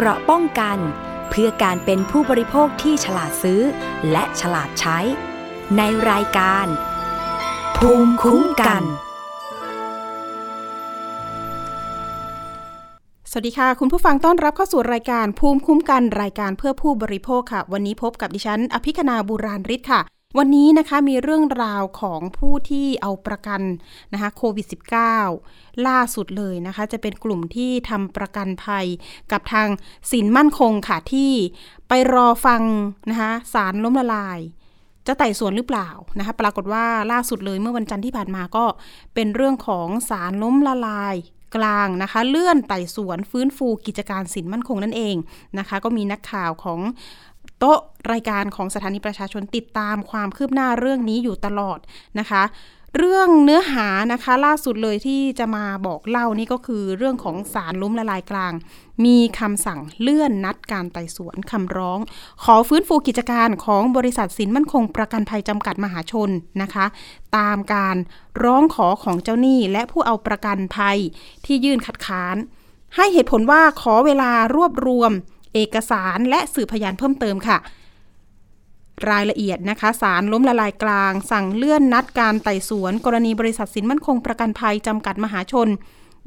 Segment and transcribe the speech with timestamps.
[0.00, 0.78] เกราะป้องกัน
[1.30, 3.60] เพื่อการเป็นผู้บริโภคที่ฉลาดซื้อ
[4.10, 4.98] และฉลาดใช้
[5.76, 6.66] ในรายการ
[7.76, 8.82] ภูมิคุ้มกัน
[13.30, 20.00] สวัสดีค่ะ คุณผู้ฟังต้อนรับเข้าสู่รายการภูมิคุ้มกันรายการเพื่อผู้บริโภคค่ะ วันนี้พบกับดิฉัน อภิคณาบุราริศค่ะ
[20.36, 23.62] วันนี้นะคะมีเรื่องราวของผู้ที่เอาประกัน
[24.12, 24.66] นะคะโควิด
[25.24, 28.86] -19 ล่าสุดเลยนะคะ จะเป็นกลุ่มที่ทำประกันภัย
[29.32, 29.68] กับทาง
[30.10, 31.32] สินมั่นคงค่ะ ที่
[31.88, 32.62] ไปรอฟัง
[33.10, 34.38] นะคะสารล้มละลาย
[35.06, 35.88] จะไต่สวนหรือเปล่า
[36.18, 38.64] นะคะ ปรากฏว่าล่าสุดเลยเมื่อวันจันทร์ที่ผ่านมาก็
[39.14, 41.16] เป็นเรื่องของสารล้มละลาย
[41.56, 45.16] กลางนะคะเลื่อนไต่สวนฟื้นฟูกิจการสินมั่นคงนั่นเอง
[45.58, 46.80] นะคะ ก็มีนักข่าวของ
[47.58, 47.78] โต๊ะ
[48.12, 51.78] รายการของสถานีประชาชนติดตามความคืบหน้าเรื่องนี้อยู่ตลอด
[52.18, 52.42] นะคะ
[52.96, 58.52] เรื่องเนื้อหานะคะล่าสุดเลยที่จะมาบอกเล่านี่ก็คือเรื่องของสารล้มละลายกลาง
[59.04, 61.98] มีคำสั่งเลื่อนนัดการไต่สวนคำร้อง
[62.44, 66.30] ขอฟื้นฟูกิจการของบริษัทสินมั่นคงประกันภัยจำกัดมหาชน
[66.62, 66.86] นะคะ
[67.36, 67.96] ตามการ
[68.44, 70.98] ร้องขอของเจ้าหนี้และผู้เอาประกันภัย
[71.44, 72.36] ที่ยื่นคัดค้าน
[72.96, 75.12] ให้เหตุผลว่าขอเวลารวบรวม
[75.58, 77.58] เอกสารและสื่อพยานเพิ่มเติมค่ะ
[79.10, 85.68] รายละเอียดนะคะสารล้มละลายกลาง สั่งเลื่อนนัดการไต่สวน กรณีบริษัทสินมั่นคงประกันภัยจำกัดมหาชน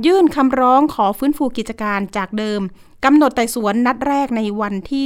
[0.05, 2.61] ยื่นคำร้องขอฟื้นฟูกิจการจากเดิม
[3.05, 5.05] กำหนดไต่สวนนัดแรกในวันที่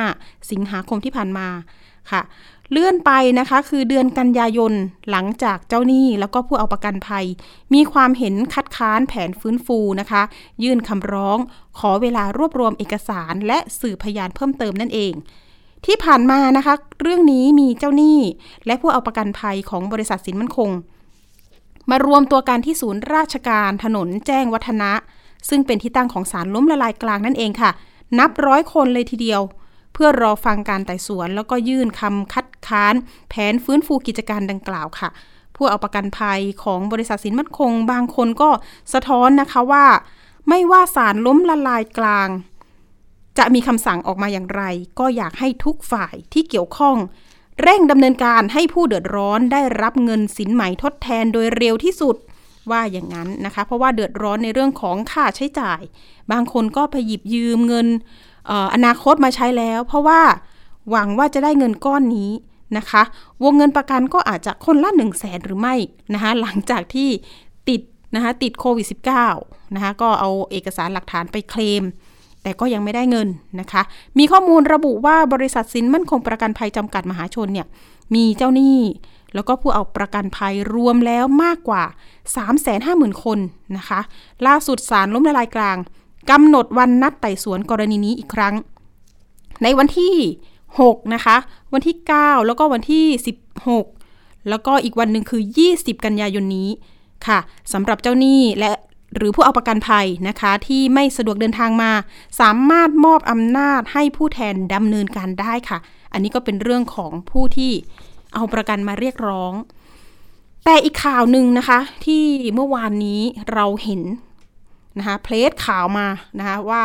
[0.00, 1.48] 15 สิงหาคมที่ผ่านมา
[2.10, 2.22] ค่ะ
[2.70, 4.72] เลื่อนไปนะคะคือเดือนกันยายน
[5.10, 7.26] หลังจากเจ้าหนี้แล้วก็ผู้เอาประกันภัย
[7.74, 10.22] มีความเห็นคัดค้านแผนฟื้นฟูนะคะ
[10.62, 11.38] ยื่นคำร้อง
[11.78, 15.12] ขอเวลารวบรวมเอกสารและสืบพยานเพิ่มเติมนั่นเอง
[15.84, 18.18] ที่ผ่านมานะคะ เรื่องนี้มีเจ้าหนี้
[18.66, 20.70] และผู้เอาประกันภัยของบริษัทสินมั่นคง
[21.90, 24.92] มารวมตัวกันที่ศูนย์ราชการถนนแจ้งวัฒนะ
[25.48, 27.70] ซึ่งเป็นที่ตั้งของศาลล้มละลายกลางนั่นเองค่ะ
[28.18, 29.40] นับร้อยคนเลยทีเดียว
[29.94, 32.94] เพื่อรอฟังการไต่สวน แล้วก็ยื่นคำคัดค้าน
[33.28, 35.08] แผนฟื้นฟูกิจการดังกล่าวค่ะ
[35.56, 38.50] ผู้เอาประกันภัยของบริษัทสินมั่นคง บางคนก็
[38.94, 39.86] สะท้อนนะคะว่า
[40.48, 42.28] ไม่ว่าศาลล้มละลายกลาง
[43.38, 44.62] จะมีคำสั่งออกมาอย่างไร
[44.98, 46.96] ก็อยากให้ทุกฝ่ายที่เกี่ยวข้อง
[47.62, 52.16] เร่งดำเนินการให้ผู้เดือดร้อนได้รับเงินสินใหม่ทดแทนโดยเร็วที่สุด
[52.70, 55.80] ว่าอย่างนั้นนะคะ เพราะว่าเดือดร้อนในเรื่องของค่าใช้จ่าย
[56.32, 57.88] บางคนก็ไปหยิบยืมเงิน
[58.74, 60.20] อนาคตมาใช้แล้ว เพราะว่า
[60.90, 62.30] หวังว่าจะได้เงินก้อนนี้
[62.76, 63.02] นะคะ
[63.42, 65.74] วงเงินประกันก็อาจจะคนละ 1 0 0 0 0แสนหรือไม่
[66.14, 67.08] นะคะหลังจากที่
[67.68, 67.80] ติด
[68.14, 68.86] นะคะติดโควิด
[69.30, 71.84] -19 นะคะก็เอาเอกสารหลักฐานไปเคลม
[72.42, 73.28] แต่ก็ยังไม่ได้เงิน
[73.60, 73.82] นะคะ
[74.18, 77.66] มีข้อมูลระบุว่าบริษัทสินมั่นคงประกันภัยจำกัดมหาชนเนี่ย
[78.14, 78.78] มีเจ้าหนี้
[79.34, 81.84] แล้วก็ผู้เอาประกันภัยรวมแล้วมากกว่า
[82.52, 83.38] 350,000 คน
[83.76, 84.00] นะคะ
[84.46, 85.76] ล่าสุดศาลล้มละลายกลาง
[86.30, 88.54] กำหนดวันนัดไต่สวนกรณีนี้อีกครั้ง
[89.62, 90.16] ในวันที่
[90.64, 91.36] 6 นะคะ
[91.72, 93.06] วันที่ 9 แล้วก็วันที่
[93.76, 95.42] 16 แล้วก็อีกวันหนึ่งคือ
[95.74, 96.68] 20 กันยายนนี้
[97.26, 97.38] ค่ะ
[97.72, 98.72] สำหรับเจ้าหนี้และ
[99.16, 101.92] หรือผู้เอาประกันภัยนะคะที่ไม่สะดวกเดินทางมา
[102.40, 105.78] สามารถมอบอำนาจให้ผู้แทนดำเนินการได้ค่ะ
[106.12, 107.72] อันนี้ก็เป็นเรื่องของผู้ที่
[108.34, 109.52] เอาประกันมาเรียกร้อง
[110.64, 112.24] แต่อีกข่าวหนึ่งนะคะที่
[112.54, 113.20] เมื่อวานนี้
[113.52, 114.02] เราเห็น
[114.98, 116.06] นะคะเพลสข่าวมา
[116.38, 116.82] นะคะว่า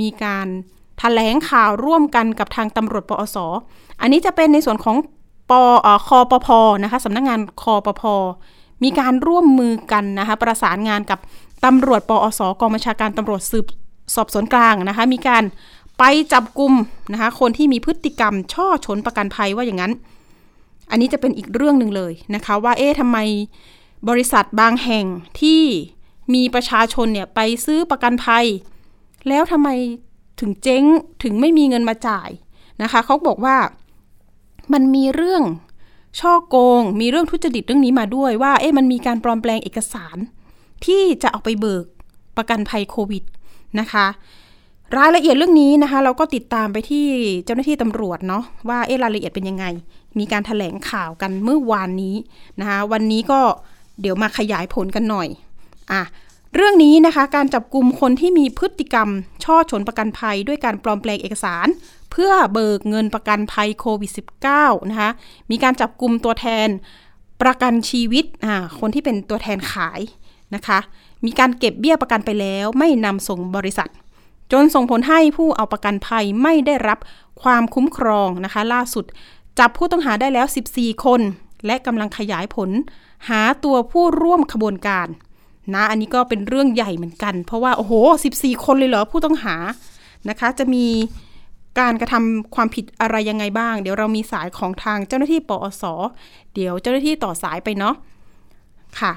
[0.00, 0.50] มีการถ
[0.98, 3.36] แถลงข่าวร่วมกันกับทางตำรวจปอส
[4.00, 4.96] อันนี้จะเป็นในส่วนของ
[5.50, 5.52] ป
[5.86, 6.48] อคอปพ
[6.84, 8.02] นะคะสำนักงงานคอปพ
[8.82, 11.18] มีการร่วมมือกันนะคะประสานงานกับ
[11.64, 13.66] ตำรวจปอสกองบัญชาการตำรวจสืบ
[14.14, 15.42] สอบสวนกลางนะคะมีการ
[15.98, 16.72] ไปจับกลุ่ม
[17.12, 19.92] นะคะคนที่มีพฤติกรรมช่อชนประกันภัยว่าอย่างนั้น
[20.90, 23.18] อันนี้จะเป็นอีกเรื่องหนึ่งเลยนะคะว่าเอ๊ะทำไม
[24.08, 25.04] บริษัทบางแห่ง
[25.40, 25.62] ที่
[26.34, 28.46] มีประชาชนเนี่ยไปซื้อประกันภัย
[29.28, 29.68] แล้วทำไม
[30.40, 30.84] ถึงเจ๊ง
[31.22, 32.30] ถึงไม่มีเงินมาจ่าย
[32.82, 33.56] นะคะเขาบอกว่า
[34.72, 35.42] มันมีเรื่อง
[36.20, 40.16] ช่อโกง มีเรื่องทุจริตเรื่องนี้มาด้วยว่า เอ๊ะมันมีการปลอมแปลงเอกสาร
[40.84, 41.84] ที่จะเอาไปเบิก
[42.36, 43.24] ประกันภัยโควิด
[43.80, 44.06] นะคะ
[44.98, 47.06] รายละเอียดเรื่องนี้นะคะ เราก็ติดตามไปที่
[47.44, 49.64] เจ้าหน้าที่ตำรวจเนาะว่าเอ๊ะรายละเอียดเป็นยังไง
[50.18, 52.16] มีการถแถลงข่าวกันเมื่อวานนี้
[52.60, 53.40] นะคะ วันนี้ก็
[54.00, 55.28] เดี๋ยวมาขยายผลกันหน่อย
[55.92, 56.02] อะ
[56.54, 59.08] เรื่องนี้นะคะการจับกลุ่มคนที่มีพฤติกรรม
[59.44, 61.66] ช่อฉนประกันภัยด้วยการปลอมแปลงเอกสาร
[62.10, 64.10] เพื่อเบิกเงินประกันภัยโควิด
[64.50, 65.10] -19 นะคะ
[65.50, 66.68] มีการจับกลุ่มตัวแทน
[67.42, 70.00] ประกันชีวิตอ่าคนที่เป็นตัวแทนขาย
[70.54, 70.78] นะคะ
[71.24, 73.90] มีการเก็บเบี้ยประกันไปแล้วไม่นำส่งบริษัท
[74.52, 76.98] จนส่งผลให้ผู้เอาประกันภัยไม่ได้รับ
[77.42, 79.04] ความคุ้มครองนะคะ ล่าสุด
[79.58, 81.20] จับผู้ต้องหาได้แล้ว 14 คน
[81.66, 82.70] และกำลังขยายผล
[83.28, 85.08] หาตัวผู้ร่วมขบวนการ
[85.74, 87.92] นะอันนี้ก็เป็นเรื่องใหญ่เหมือนกัน เพราะว่าโอ้โห
[88.32, 89.56] 14 คนเลยเหรอผู้ต้องหา
[90.28, 90.86] นะคะ จะมี
[91.80, 95.84] การกระทำความผิดอะไรยังไงบ้าง เดี๋ยวเรามีสายของทางเจ้าหน้าที่ปอส
[96.54, 97.94] เดี๋ยวเจ้าหน้าที่ต่อสายไปเนาะ
[99.00, 99.12] ค่ะ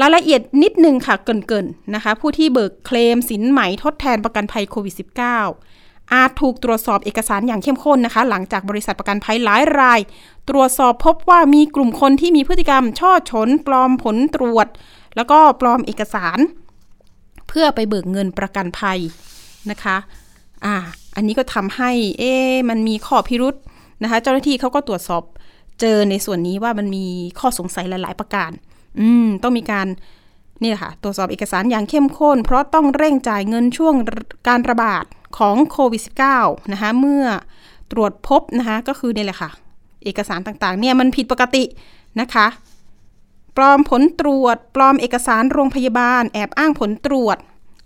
[0.00, 4.94] รายละเอียดนิดนึงค่ะเกินๆนะคะ ผู้ที่เบิกเคลมสินไหมทดแทนประกันภัยโควิด
[5.56, 10.00] -19 อาจถูกตรวจสอบเอกสารอย่างเข้มข้นนะคะ หลังจากบริษัทประกันภัยหลายราย
[10.48, 14.66] ตรวจสอบพบว่ามีกลุ่มคนที่มีพฤติกรรม ช่อฉนปลอมผลตรวจ
[15.18, 16.38] แล้วก็ปลอมเอกสาร
[17.48, 18.98] เพื่อไปเบิกเงินประกันภัย
[19.70, 19.96] นะคะ
[20.64, 20.74] อ่า
[21.16, 22.32] อันนี้ก็ทำให้เอ๊
[22.68, 23.54] มันมีข้อพิรุษ
[24.02, 25.22] นะคะเจ้าหน้าที่เขาก็ตรวจสอบ
[25.80, 27.06] เจอในส่วนนี้ว่ามันมี
[27.40, 28.50] ข้อสงสัยหลาย ๆ ประการ
[29.00, 29.86] อืมต้องมีการ
[30.62, 33.94] นี่ค่ะตรวจสอบเอกสารอย่างเข้มข้น เพราะต้องเร่งจ่ายเงินช่วง
[34.48, 35.04] การระบาด
[35.38, 36.02] ของโควิด
[36.36, 37.24] -19 นะคะเมื่อ
[37.92, 39.50] ตรวจพบนะคะก็คือนี่แหละค่ะ
[40.04, 41.64] เอกสารต่าง ๆ เนี่ยมันผิดปกติ
[42.20, 42.46] นะคะ
[43.60, 47.38] ปลอมผลตรวจ ปลอมเอกสารโรงพยาบาล แอบอ้างผลตรวจ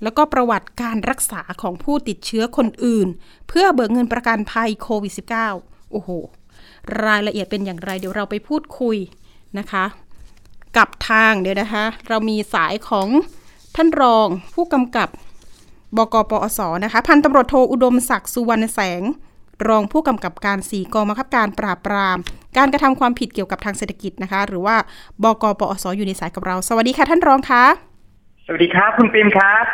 [0.03, 3.09] แล้วก็ประวัติการรักษาของผู้ติดเชื้อคนอื่น
[3.49, 5.13] เพื่อเบิกเงินประกันภัยโควิด
[5.53, 6.11] -19 โอ้โห
[7.05, 8.97] รายละเอียดเป็นอย่างไร เดี๋ยวเราไปพูดคุย
[9.59, 9.85] นะคะ
[10.77, 13.09] กับทางเดี๋ยวนะคะ เรามีสายของ
[13.77, 15.09] ท่านรองผู้กำกับ
[15.97, 19.03] บกปอสนะคะ พันตำรวจโทอุดมศักดิ์สุวรรณแสง
[19.69, 22.19] รองผู้กำกับการสี่กองบังคับการปราบปราม
[22.57, 24.77] การกระทำความผิดเกี่ยวกับทางเศรษฐกิจนะคะ หรือว่า
[25.23, 27.65] บกปอสอยู่ในสายกับเรา สวัสดีค่ะท่านรองคะ
[28.47, 29.65] สวัสดีครับ คุณปิมครับ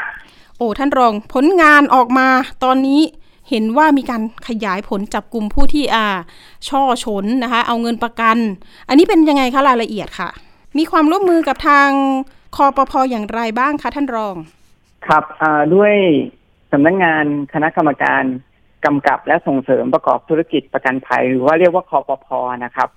[0.56, 2.29] โอ้ท่านรองผลงานออกมา
[2.64, 3.00] ตอนนี้
[3.50, 6.06] เห็นว่ามีการขยายผลจับกลุ่มผู้ที่อ่า
[6.69, 8.37] ช่อฉนนะคะ เอาเงินประกัน
[8.88, 10.29] อันนี้เป็นยังไงคะรายละเอียดค่ะ
[10.79, 11.88] มีความร่วมมือกับทาง
[12.56, 14.37] คอปพออย่างไรบ้างคะท่านรอง
[15.06, 15.25] ครับ
[15.75, 15.94] ด้วย
[16.73, 18.23] สำนักงงานคณะกรรมการ
[18.84, 22.88] กำกับและส่งเสริมประกอบธุรกิจประกันภัย หรือว่าเรียกว่าคอปพอนะครับ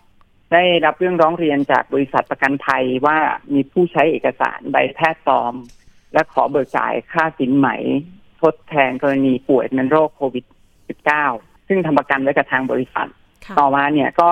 [0.54, 3.18] ได้รับเรื่องร้องเรียนจากบริษัทประกันภัยว่า
[3.54, 5.54] มีผู้ใช้เอกสารใบแพทย์ปลอม
[6.14, 7.70] และขอเบิกจ่ายค่าสินไหม
[8.42, 10.46] ทดแทนกรณีป่วยเป็นโรคโควิด
[11.06, 13.08] -19 ซึ่งทำประกันไว้กับทางบริษัท
[13.60, 14.32] ต่อมาเนี่ยก็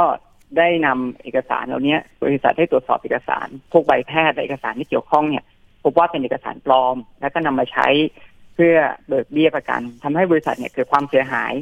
[0.58, 5.44] ได้นำเอกสารเหล่านี้บริษัทได้ตรวจสอบเอกสาร พวกใบแพทย์และเอกสารที่เกี่ยวข้องเนี่ย
[5.84, 7.88] พบว่าเป็นเอกสารปลอม แล้วก็นำมาใช้
[8.29, 8.78] เพื่อ
[9.08, 11.54] เบิกเบี้ยประกันทำให้บริษัทเนี่ยเกิดความเสียหาย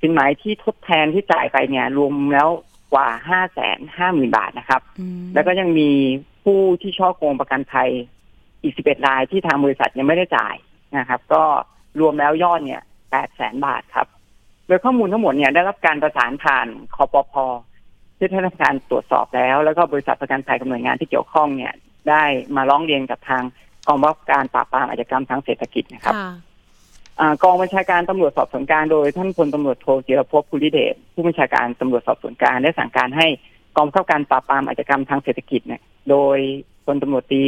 [0.00, 2.48] สินไหมที่ทดแทนที่จ่ายไปเนี่ยรวมแล้ว
[2.92, 4.82] กว่าห้าแสนห้าหมื่นบาทนะครับ
[5.34, 5.90] แล้วก็ยังมี
[6.44, 7.90] ผู้ที่ช่อโกงประกันภัย
[8.62, 10.54] อีกสิบเอ็ดรายที่ทางบริษัทยังไม่ได้จ่าย
[10.98, 11.42] นะครับ ก็
[12.00, 14.06] รวมแล้วยอดเนี่ยแปดแสนบาทครับ
[14.66, 17.44] โดยข้อมูลทั้งหมดเนี่ยได้รับการประสานผ่านคอปพอ
[18.18, 21.74] ที่ได้รับการตรวจสอบแล้ว แล้วก็บริษัทประกันภัยกับหน่วยงานที่เกี่ยวข้องเนี่ย
[22.10, 22.24] ได้
[22.56, 23.42] มาร้องเรียนกับทาง
[23.88, 26.14] กองบังคับการปราบปรามอาชญากรรมทางเศรษฐกิจนะครับ
[27.42, 33.26] กองบัญชาการตำรวจสอบสวนกลางโดยท่านพลตำรวจโทจิรพภูริเดชผู้บัญชาการตำรวจสอบสวนกลางได้สั่งการให้
[33.76, 36.38] กองบังคับการปราบปรามอาชญากรรมทางเศรษฐกิจเนี่ยโดย
[36.86, 37.42] พลตำรวจตี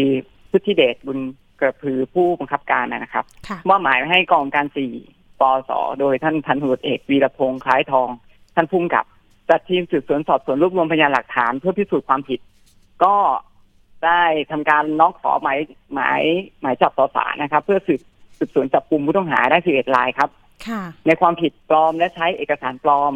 [0.51, 1.19] พุทธิเดชบุญ
[1.61, 3.25] กระพือผู้บังคับการนะครับ
[3.69, 4.93] มอบหมายให้กองการสี่
[5.41, 5.71] ปส
[6.01, 8.09] โดยท่านพันตำรวจเอกวีรพงษ์คล้ายทอง
[8.55, 9.05] ท่านพุ่มกับ
[9.49, 12.41] จัดทีมสืบสวนสอบสวนรวบรวมพยานหลักฐานเพื่อพิสูจน์ความผิด
[13.05, 13.15] ก็
[14.07, 15.59] ได้ทำการน้องขอหมาย
[15.95, 16.23] หมาย
[16.63, 18.01] หมายจับต่อศาลนะครับ เพื่อสืบ
[18.39, 20.31] สืบสวนจับกลุ่มผู้ต้องหาได้สิบเอ็ดรายครับ
[21.07, 23.13] ในความผิดปลอมและใช้เอกสารปลอม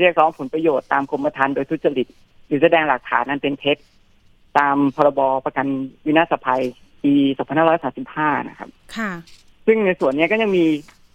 [0.00, 2.06] เรียกร้องผลประโยชน์ตามกรมธรรม์โดยทุจริต
[2.46, 3.76] หรือแสดงหลักฐานนั้นเป็นเท็จ
[4.58, 5.66] ตามพรบประกัน
[6.06, 6.62] วินาศภัย
[7.04, 7.14] ปี
[7.80, 9.10] 2535 นะครับ ค่ะ
[9.66, 10.66] ซึ่งในส่วนนี้ก็ยังมี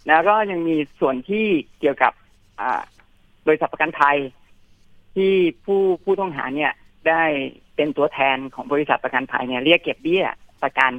[0.08, 1.46] แล้วก็ยังมีส่วนที่
[1.80, 2.12] เกี่ยวกับ
[2.60, 2.82] อ่า
[3.48, 4.18] บริษัทประกันภัย
[5.16, 5.34] ที่
[5.66, 6.72] ผู้ผู้ต้องหาเนี่ย
[7.10, 7.24] ได้
[7.76, 10.26] เป็นตัวแทนของบริษัทประกันภัยเนี่ยเรียกเก็บเบี้ย
[10.64, 10.92] ประกัน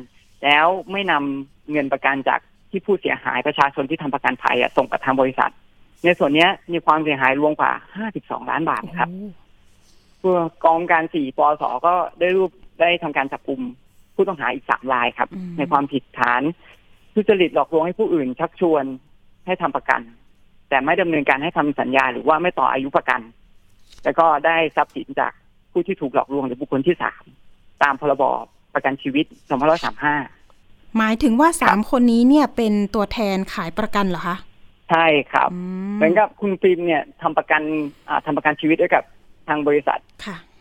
[0.45, 5.53] แล้วไม่นำเงินประกันจากที่ผู้เสียหายประชาชนที่ทำประกันภัยส่งกับทางบริษัท
[6.05, 7.73] ในส่วนนี้มีความเสียหายรวมกว่า
[8.11, 9.11] 52 ล้านบาทครับ
[10.19, 13.61] เพื่อกองการสี่ปอสก็ได้รูปได้ทำการจับกลุ่ม
[14.15, 16.43] ผู้ต้องหาอีกสามรายครับ ในความผิดฐาน
[17.15, 18.85] ทุจริตหลอกลวงให้ผู้อื่น ชักชวน
[19.47, 20.01] ให้ทำประกัน
[20.69, 23.21] แต่ไม่ดำเนินการให้ทำสัญญาหรือว่าไม่ต่ออายุประกัน
[24.05, 25.33] แล้วก็ได้ทรัพย์สินจาก
[25.77, 27.23] ผู้ที่ถูกหลอกลวงหรือบุคคลที่สาม
[27.83, 28.23] ตามพรบ
[28.75, 29.25] ประกันชีวิต
[30.11, 34.37] 2535 หมายถึงว่าสามคนนี้เนี่ยเป็นตัวแทนขายประกันเหรอคะ
[34.91, 35.51] ใช่ครับ
[35.97, 37.63] เหมือนกับคุณฟิล์มเนี่ยทำประกัน
[38.27, 39.05] ทำประกันชีวิตด้วยกับ
[39.49, 39.99] ทางบริษัท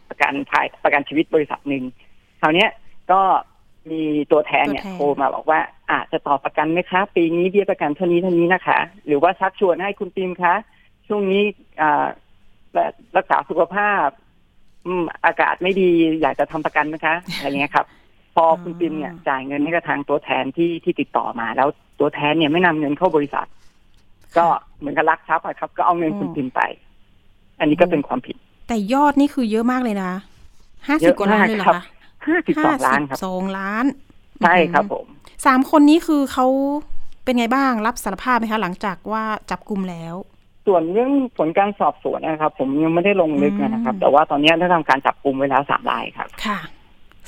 [0.09, 1.83] ประกันภายประกันชีวิตบริษัทหนึ่ง
[2.41, 2.67] คราวนี้
[3.11, 3.21] ก็
[3.91, 5.59] มีตัวแทนเนี่ยโทรมาบอกว่า
[5.91, 10.55] อาจจะต่อประกันไหมคะ ปีนี้เบี้ยประกันเท่านี้เท่านี้นะคะ หรือว่าชักชวนให้คุณปิมคะ
[11.07, 11.43] ช่วงนี้
[11.81, 12.05] อ่า
[13.17, 14.07] รักษาสุขภาพ
[14.85, 15.89] อืมอากาศไม่ดี
[16.21, 17.85] อยากจะทำประกันนะคะอะไรเงี้ยครับ
[18.35, 21.67] พอคุณปิมเนี่ยจ่ายเงินให้กับทางตัวแทนที่ที่ติดต่อมา แล้ว
[21.99, 23.47] ตัวแทนเนี่ยไม่นำเงินเข้าบริษัท
[24.37, 24.45] ก็
[24.79, 26.61] เหมือนกับลักทรัพย์ครับ ก็เอาเงินคุณปิมไป
[27.59, 28.35] อันนี้ก็เป็นความผิด
[28.67, 30.11] แต่ยอดนี่คือเยอะมากเลยนะ
[30.87, 31.83] ห้าสิบกว่าล้านเลยเหรอคะ
[32.27, 33.85] ห้าสิบสองล้านครับสองล้าน
[34.43, 35.05] ใช่ครับผม
[35.45, 36.45] สามคนนี้คือเขา
[37.23, 40.15] เป็นไงบ้างรับสารภาพไหมคะ หลังจากว่าจับกลุ่มแล้ว
[40.65, 46.59] ส่วนเรื่องผลการสอบสวนนะครับ ผมยังไม่ได้ลงลึกนะครับ แต่ว่าตอนนี้ได้ทำการจับกลุ่มไว้แล้วสามรายครับค่ะ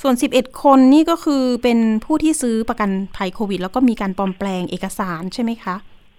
[0.01, 5.75] ส่วน 11 คนนี่ก็คือเป็นผู้ที่ซื้อประกันภัยโควิด แล้วก็มีการปลอมแปลงเอกสารใช่ไหมคะ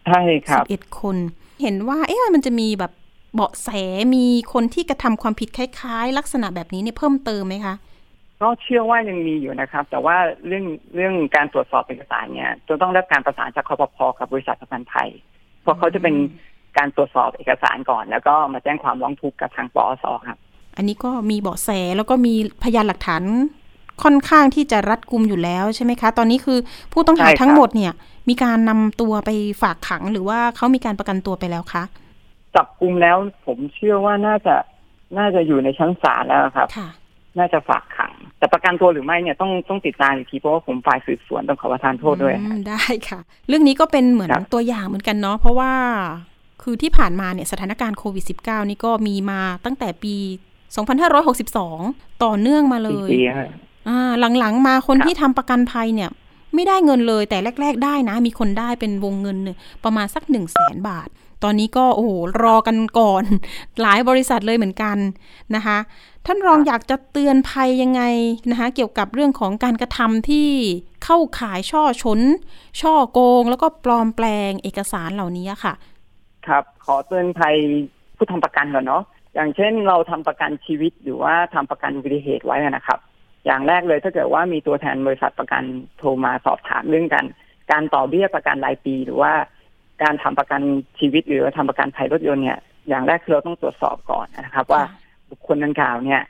[0.08, 1.16] ใช่ครับ11คน
[1.62, 2.92] เห็นว่า เอ๊ะมันจะมีแบบ
[3.34, 3.68] เบาะแส
[4.14, 7.74] มีคนที่กระทำความผิดคล้าย ๆ ลักษณะแบบนี้เนี่ยเพิ่มเติมไหมคะ
[8.42, 15.08] ก็เชื่อว่ายังมีอยู่นะครับ แต่ว่าเรื่องเรื่องการตรวจสอบเอกสารเนี่ยจะต้องได้รับการประสานจากคอปพกับบริษัทประกันภัย
[15.62, 16.14] เพราะเขาจะเป็น
[16.76, 20.38] การตรวจสอบเอกสารก่อน แล้วก็มาแจ้งความร้องทุกข์กับทางปอสครับ
[20.76, 23.22] อันนี้ก็มีเบาะแสแล้วก็มีพยานหลักฐาน
[24.02, 26.58] ค่อนข้างที่จะรัดกุมอยู่แล้วใช่ไหมคะ ตอนนี้คือ
[26.92, 27.92] ผู้ต้องหาใช่ครับทั้งหมดเนี่ย
[28.28, 29.30] มีการนำตัวไป
[29.62, 31.82] ฝากขังหรือว่าเขามีการประกันตัวไปแล้วคะ
[32.54, 34.54] จับกลุ่มแล้วผมเชื่อว่าน่าจะ
[35.18, 36.88] น่าจะอยู่ในชั้นศาลแล้วครับค่ะ
[37.38, 45.72] น่าจะฝากขัง แต่ประกันตัวหรือไม่เนี่ยต้องต้องติดตามอีกทีเพราะว่าผมฝ่ายสืบสวนต้องขอประทานโทษด้วยอืมได้ค่ะ เรื่องนี้ก็เป็นเหมือนครับตัวอย่างเหมือนกันเนาะเพราะว่า
[46.62, 50.16] คือที่ผ่านมาเนี่ยสถานการณ์โควิด -19 นี่ก็มีมาตั้งแต่ปี
[51.38, 53.48] 2562 ต่อเนื่องมาเลสี่ยปีครับ
[53.88, 56.10] อ่าหลังๆมาคนครับที่ทำประกันภัยเนี่ย
[56.54, 61.08] ไม่ได้เงินเลยแต่แรก ๆ ได้นะ มีคนได้เป็นวงเงินเนี่ยประมาณสักหนึ่งแสนบาท
[61.44, 62.10] ตอนนี้ก็โอ้โห
[62.42, 63.24] รอกันก่อน
[63.80, 64.96] หลายบริษัทเลยเหมือนกัน
[65.54, 65.78] นะคะ
[66.26, 68.02] ท่านรองอยากจะเตือนภัยยังไง
[68.50, 70.48] นะคะ เกี่ยวกับเรื่องของการกระทำที่
[71.04, 72.20] เข้าขายช่อชน
[72.80, 75.74] ช่อโกง แล้วก็ปลอมแปลงเอกสารเหล่านี้ค่ะ
[76.48, 77.56] ครับ ขอเตือนภัย
[78.16, 79.02] ผู้ทำประกันก่อนเนาะ
[79.34, 82.98] อย่างเช่นเราทำประกันชีวิตหรือว่าทำประกันอุบัติเหตุไว้นะครับ
[83.46, 85.62] อย่างแรกเลยถ้าเกิดว่ามีตัวแทนบริษัทประกัน
[85.98, 87.24] โทรมาสอบถามเรื่องกัน
[87.70, 89.32] การต่อเบี้ยประกันรายปี หรือว่า
[90.02, 90.60] การทำประกัน
[90.98, 94.82] ชีวิตหรือว่าทำประกันภัยรถยนต์เนี่ยอย่างแรกคือเราต้องตรวจสอบก่อนนะครับ ว่า
[95.30, 96.22] บุคคลดังกล่าวเนี่ย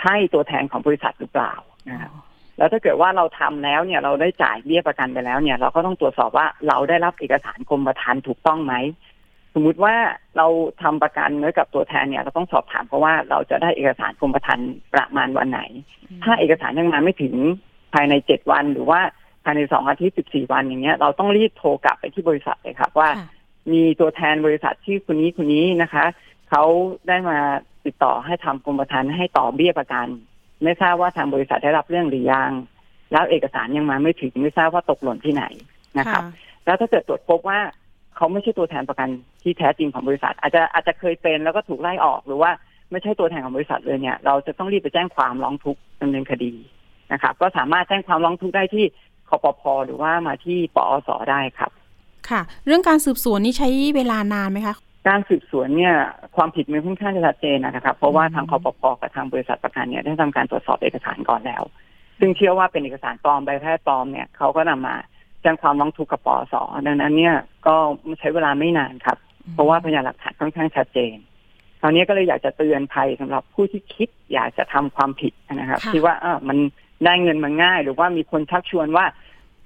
[0.00, 1.52] ใช่ตัวแทนของบริษัทหรือเปล่า
[1.90, 2.12] นะครับ
[2.58, 8.74] แล้วถ้าเกิดว่าเราทำแล้วเนี่ยเราได้จ่ายเบี้ยประกันไปแล้วเนี่ย เราก็ต้องตรวจสอบว่าเราได้รับเอกสารกรมธรรม์ถูกต้องไหม
[9.54, 9.94] สมมุติว่า
[10.36, 10.46] เรา
[10.82, 15.60] ทำประกันไว้กับตัวแทนเนี่ยเราต้องสอบถามเพราะว่าเราจะได้เอกสารกรมธรรม์ประมาณวันไหน
[16.24, 17.34] ถ้าเอกสารยังมาไม่ถึง
[17.94, 19.00] ภายในเจ็ดวันหรือว่า
[19.44, 23.28] ภายในสองอาทิตย์สิบสี่วันอย่างเงี้ย เราต้องรีบโทรกลับไปที่บริษัทเลยครับว่าค่ะ
[23.72, 26.04] มีตัวแทนบริษัทชื่อคนนี้คนนี้นะคะ
[26.50, 26.64] เขา
[27.08, 27.38] ได้มา
[27.84, 30.06] ติดต่อให้ทำกรมธรรม์ให้ต่อเบี้ยประกัน
[30.62, 32.50] ไม่ทราบว่าทางบริษัทได้รับเรื่องหรือยัง
[33.12, 35.44] แล้วเอกสารยังมาไม่ถึงไม่ทราบว่าตกหล่นที่ไหน
[35.98, 36.22] นะครับ
[36.64, 37.60] แล้วถ้าเกิดตรวจพบว่า
[38.16, 39.08] เขาไม่ใช่ตัวแทนประกัน
[39.42, 42.50] ที่แท้จริงของบริษัท อาจจะอาจจะเคยเป็นแล้วก็ถูกไล่ออกหรือว่า
[42.90, 46.52] ไม่ใช่ตัวแทนของบริษัทเลยเนี่ย เราจะต้องรีบไปแจ้งความร้องทุกข์ดำเนินคดี
[47.12, 48.84] นะครับ ก็สามารถแจ้งความร้องทุกข์ได้ที่
[49.28, 51.70] คอปพหรือว่ามาที่ปอสได้ครับ
[52.30, 54.74] ค่ะ เรื่องการสืบสวนนี่ใช้เวลานานไหมคะ
[55.08, 55.94] การสืบสวนเนี่ย
[56.36, 61.62] ความผิดมันค่อนข้างจะชัดเจนนะครับ เพราะว่าทางคอปพกับทางบริษัทประกันเนี่ยได้ทำการตรวจสอบเอกสารก่อนแล้ว
[62.18, 64.96] ซึ่งเชื่อว่าเป็นเอกสารปลอมใบแพทย์ปลอมเนี่ยเขาก็นำมา
[65.44, 66.54] แจ้งความร้องทุกข์กับปอส
[66.86, 67.36] ดังนั้นเนี่ย
[67.66, 67.74] ก็
[68.18, 69.18] ใช้เวลาไม่นานครับ
[69.52, 71.16] เพราะว่าพยานหลักฐานค่อนข้างชัดเจน
[71.80, 76.58] คราวนี้ก็เลยอยากจะเตือนภัยสำหรับผู้ที่คิดอยากจะทำความผิดนะครับค่ะที่ว่าเออมัน
[77.04, 79.04] ได้เงินมาง่าย หรือว่ามีคนชักชวนว่า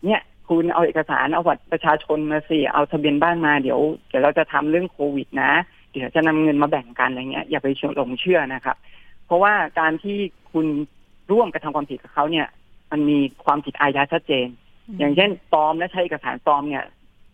[0.04, 5.52] เนี่ยคุณเอาเอกสารเอาบัตรประชาชนมาสิเอาทะเบียนบ้านมาเดี๋ยวเดี๋ยวเราจะทำเรื่องโควิดนะ
[5.92, 8.76] เดี๋ยวจะนำเงินมาแบ่งกันอะไรเงี้ยอย่าไปเชื่อหลงเชื่อนะครับ
[9.26, 10.18] เพราะว่าการที่
[10.52, 10.66] คุณ
[11.32, 12.46] ร่วมกระทำความผิดกับเขาเนี่ย
[12.90, 14.48] มันมีความผิดอาญาชัดเจน
[14.98, 16.84] อย่างเช่นปลอมและใช้เอกสารปลอมเนี่ย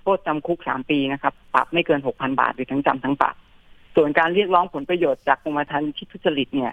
[0.02, 3.34] โทษจำคุกสามปีนะครับปรับไม่เกินหกพันบาทหรือทั้งจำทั้งปรับ
[3.96, 6.72] ส่วนการเรียกร้องผลประโยชน์จากกรมธรรม์ที่ทุจริตเนี่ย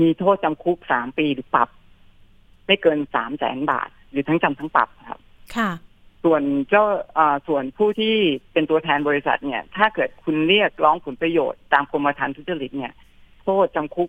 [0.00, 1.68] มีโทษจำคุกสามปีหรือปรับ
[2.66, 5.20] ไม่เกินสามแสนบาท หรือทั้งจำทั้งปรับครับ
[5.56, 5.70] ค่ะ
[6.24, 6.84] ส่วนเจ้า
[7.18, 8.14] อ่าส่วนผู้ที่
[8.52, 12.92] เป็นตัวแทนบริษัทเนี่ย ถ้าเกิดคุณเรียกร้องผลประโยชน์ตามกรมธรรม์ทุจริตเนี่ย
[13.42, 14.08] โทษจำคุก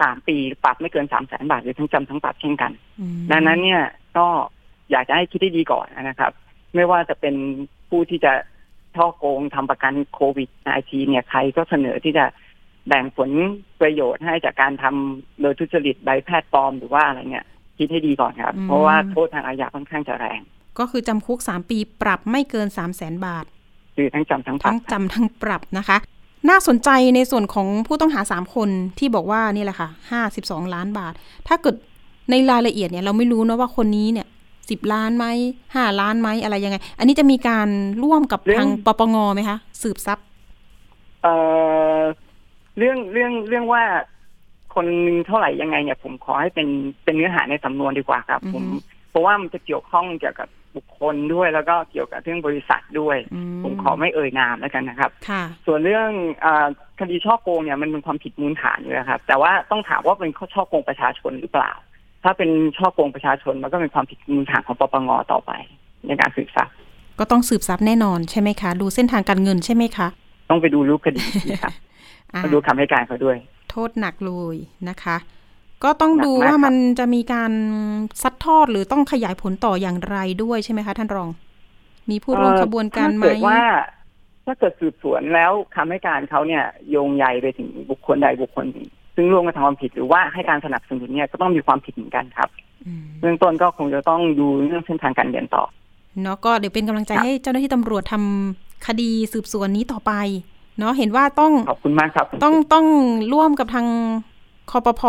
[0.00, 3.82] สามปีปรับไม่เกินสามแสนบาทหรือทั้งจำทั้งปรับเช่นกันอืมดังนั้นเนี่ย
[4.18, 4.26] ก็
[4.90, 6.32] อยากจะให้คิดให้ดีก่อนนะครับ
[6.74, 7.34] ไม่ว่าจะเป็น
[7.88, 8.32] ผู้ที่จะ
[8.96, 12.24] ช่อโกงทำประกันโควิด -19 เนี่ยใครก็เสนอที่จะ
[12.88, 13.30] แบ่งผล
[13.80, 17.44] ประโยชน์ให้จากการทำโดยทุจริตใบแพทย์ปลอมหรือว่าอะไรเนี่ย
[17.78, 20.40] คิดให้ดีก่อนครับ เพราะว่าโทษทางอาญาค่อนข้างจะแรง
[20.78, 23.44] ก็คือจำคุกสามปีปรับไม่เกินสามแสนบาท
[23.96, 25.96] คือทั้งจำทั้งปรัทั้บงจำทั้งปรับนะคะ
[26.50, 31.12] น่าสนใจในส่วนของผู้ต้องหาสามคนที่บอกว่านี่แหละค่ะห้าสิบสองล้านบาท
[31.48, 31.76] ถ้าเกิด
[32.30, 34.26] ในรายละเอียดเนี่ยเราไม่รู้นะว่าคนนี้เนี่ย
[34.70, 35.26] สิบล้านไหม
[35.74, 37.68] ห้าล้านไหมอะไรยังไง อันนี้จะมีการ
[38.04, 40.26] ร่วมกับทางปปงไหมคะสืบทรัพย์
[41.22, 41.34] เอ่
[41.98, 42.00] อ
[42.78, 43.82] เรื่องเรื่องเรื่องว่า
[44.74, 46.68] คนหนึงเท่าไหร่ยังไงเนี่ยผมขอให้เป็น
[47.04, 48.64] เป็นเนื้อหาในสำนวนดีกว่าครับ ผม
[49.10, 56.10] เพราะว่ามันจะเกี่ยวข้องเกี่ยวกับบุคคลด้วยแล้วก็เกี่ยวกับเรื่องบริษัทด้วยอืผมขอไม่เอ่ยนามแล้วกันนะครับค่ะส่วนเรื่อง
[56.44, 56.66] อา
[57.00, 61.72] คดีช่อโกงเนี่ยมันเป็นความผิดมูลฐานอยู่แล้วครับ แต่ว่าต้องถามว่าเป็นข้อช่อโกงประชาชนหรือเปล่า
[62.26, 65.50] ถ้าเป็นช่อโกงประชาชนมันก็เป็นความผิดมูลฐานของปปงต่อไป
[66.06, 66.74] ในการสืบทรัพย์
[67.18, 70.08] ก็ต้องสืบทรัพย์แน่นอนใช่ไหมคะ ดูเส้นทางการเงินใช่ไหมคะ
[70.50, 71.72] ต้องไปดูรูปคดีนะครับ
[72.32, 73.36] อ่ามาดูคำให้การเขาด้วย
[73.70, 74.56] โทษหนักเลย
[74.88, 75.16] นะคะ
[75.84, 77.52] ก็ต้องดูหนักมากว่าครับมันจะมีการ
[78.22, 81.28] ซัดทอดหรือต้องขยายผลต่ออย่างไรด้วยใช่ไหมคะ ท่านรอง
[82.10, 83.60] มีผู้ร่วมเอ่อขบวนการไหมถ้าเกิดว่า
[84.46, 92.48] ถ้าเกิดสืบสวนแล้วคำให้การเขาเนี่ย โยงใยไปถึงบุคคลใดบุคคลหนึ่ง ซึ่งร่วมกระทำความผิดหรือว่าให้การสนับสนุนเนี่ยก็ต้องมีความผิดเหมือนกันครับ
[92.86, 95.64] อืมเบื้องต้นก็คงจะต้องดูเรื่องเส้นทางการเงินต่อ
[96.22, 100.12] เนาะก็เดี๋ยวเป็นกำลังใจครับให้เจ้าหน้าที่ตำรวจทำคดีสืบสวนนี้ต่อไป
[100.78, 102.86] เนาะเห็นว่าต้องขอบคุณมากครับคุณต้องจิ๊บต้อง
[103.32, 103.86] ร่วมกับทาง
[104.70, 105.02] คอปพ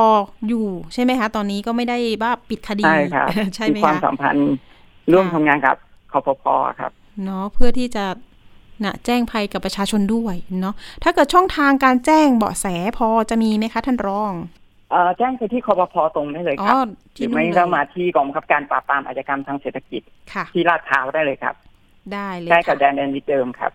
[0.47, 4.51] อยู่ใช่ไหมคะ ตอนนี้ก็ไม่ได้ว่าปิดคดีใช่ครับใช่ไหมมีความคะสัมพันธ์
[5.11, 5.75] ร่วมค่ะทำงานกับ
[6.11, 6.43] คอปพ
[6.79, 6.91] ครับ
[7.25, 8.05] เนาะเพื่อที่จะ
[8.83, 12.65] นะแจ้งภัยกับประชาชนด้วยเนาะถ้าเกิดช่องทางการแจ้งเบาะแส
[12.97, 14.33] พอจะมีไหมคะท่านรอง
[14.91, 16.79] เอ่อแจ้งไปที่คอปพตรงได้เลยอ๋คอรับ
[17.15, 20.01] หที่รือนู่ไม่นเลก็ยมาที่กองบังคับการปราบปรามอาชญากรรมทางเศรษฐกิจ
[20.33, 21.55] ค่ะที่ลาดพร้าวได้เลยครับ
[22.13, 23.71] ได้เลยใกล้กับค่ะแดนแดนวิดเดิมครับ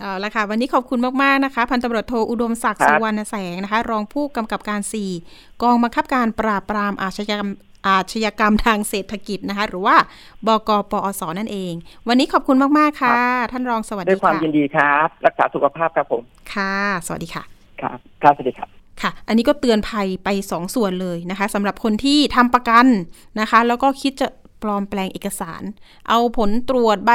[0.00, 4.80] เอาละค่ะ วันนี้ขอบคุณมาก ๆ นะคะ พันตำรวจโทอุดมศักดิ์ครับสุวรรณแสงนะคะ รองผู้กำกับการ
[5.20, 7.50] 4 กองบังคับการปราบปรามอาชญากรรม
[7.86, 9.96] อาชญากรรมทางเศรษฐกิจนะคะ หรือว่า
[10.46, 11.72] บกปอสนั่นเอง
[12.08, 13.16] วันนี้ขอบคุณมาก ๆ ค่ะ
[13.52, 16.22] ท่านรองสวัสด้วดียความค่ะยินดีครับ รักษาสุขภาพครับผม
[16.54, 16.74] ค่ะ
[17.06, 17.42] สวัสดีค่ะ
[17.80, 18.68] ครับครับสวัสดีครับ
[19.02, 22.86] ค่ะ อันนี้ก็เตือนภัยไปสองส่วนเลยนะคะสำหรับคนที่ทำประกัน
[23.40, 24.28] นะคะ แล้วก็คิดจะ
[24.62, 25.62] ปลอมแปลงเอกสาร
[26.08, 27.12] เอาผลตรวจใบ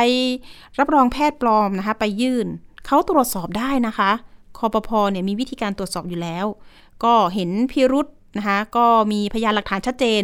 [0.79, 2.47] รับรองแพทย์ปลอมนะคะ ไปยื่น
[2.85, 4.11] เขาตรวจสอบได้นะคะ
[4.57, 6.45] คอปพเนี่ยมีวิธีการตรวจสอบอยู่แล้ว
[7.03, 8.07] ก็เห็นพิรุษ
[8.37, 10.21] นะคะก็มีพยานหลักฐานชัดเจน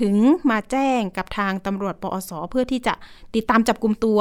[0.00, 0.14] ถึง
[0.50, 2.94] มาแจ้งกับทางตำรวจปอสเพื่อที่จะ
[3.34, 4.20] ติดตามจับกลุ่มตัว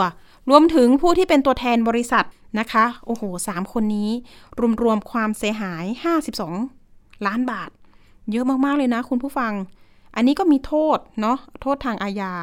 [0.49, 2.25] รวมถึงผู้ที่เป็นตัวแทนบริษัท
[2.59, 4.09] นะคะ โอ้โหสามคนนี้
[4.83, 5.85] รวมๆความเสียหาย
[6.55, 7.69] 52 ล้านบาท
[8.31, 9.53] เยอะมาก ๆ เลยนะคุณผู้ฟัง
[10.15, 12.33] อันนี้ก็มีโทษ เนาะโทษทางอาญา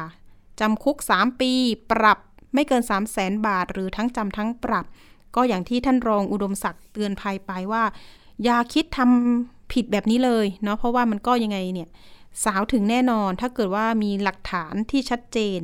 [0.59, 1.51] จำคุก 3 ปี
[1.91, 2.19] ปรับ
[2.53, 4.85] ไม่เกิน 3 0 0แสนบาท หรือทั้งจำทั้งปรับ
[5.35, 7.83] ก็อย่างที่ท่านรองอุดมศักดิ์เตือนภัยไปว่า
[8.43, 11.89] อย่าคิดทำ ผิดแบบนี้เลยเนาะเพราะว่ามันก็ยังไงเนี่ย
[12.45, 15.59] สาวถึงแน่นอนถ้าเกิดว่ามีหลักฐานที่ชัดเจน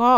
[0.00, 0.10] ก็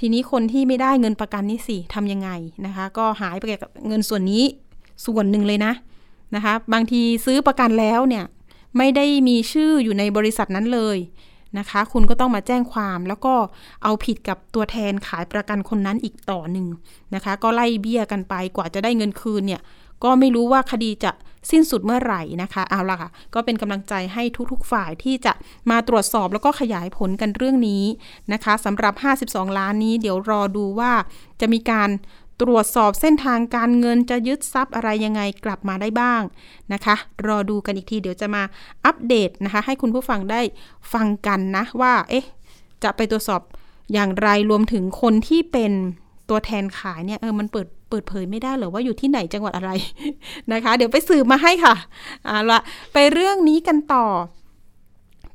[0.00, 2.30] ทีนี้คนที่ไม่ได้เงินประกันนี่สิทำยังไง
[2.66, 4.44] นะคะ ก็หายไปกับเงินส่วนนี้
[5.04, 5.72] ส่วนหนึ่งเลยนะ
[6.34, 8.24] นะคะ บางทีซื้อประกันแล้วเนี่ย
[8.78, 10.98] ไม่ได้มีชื่ออยู่ในบริษัทนั้นเลย
[11.58, 13.34] นะคะ คุณก็ต้องมาแจ้งความแล้วก็
[13.82, 16.66] เอาผิดกับตัวแทนขายประกันคนนั้นอีกต่อหนึ่ง
[17.14, 19.60] นะคะ ก็ไล่เบี้ยกันไปกว่าจะได้เงินคืนเนี่ย
[20.04, 21.12] ก็ไม่รู้ว่าคดีจะ
[21.50, 25.32] สิ้นสุดเมื่อไหร่นะคะ เอาละค่ะ ก็เป็นกำลังใจให้ทุกๆฝ่ายที่จะ
[25.70, 27.84] มาตรวจสอบแล้วก็ขยายผลกันเรื่องนี้
[28.32, 28.94] นะคะสำหรับ
[29.26, 30.92] 52 ล้านนี้ เดี๋ยวรอดูว่า
[31.40, 31.90] จะมีการ
[32.40, 36.22] ตรวจสอบเส้นทางการเงินจะยึดทรัพย์อะไรยังไงกลับมาได้บ้าง
[36.72, 36.94] นะคะ
[37.26, 38.42] รอดูกันอีกทีเดี๋ยวจะมา
[38.84, 40.40] อัปเดตนะคะ ให้คุณผู้ฟังได้
[40.92, 42.26] ฟังกันนะว่าเอ๊ะ
[42.82, 43.40] จะไปตรวจสอบ
[43.92, 45.72] อย่างไรรวมถึงคนที่เป็น
[46.28, 49.70] ตัวแทนขายเนี่ยเออมันเปิด เปิดเผยไม่ได้หรือว่าอยู่ที่ไหนจังหวัดอะไร
[50.52, 51.74] นะคะ เดี๋ยวไปสืบมาให้ค่ะ
[52.24, 52.60] เอาละ
[52.92, 54.06] ไปเรื่องนี้กันต่อ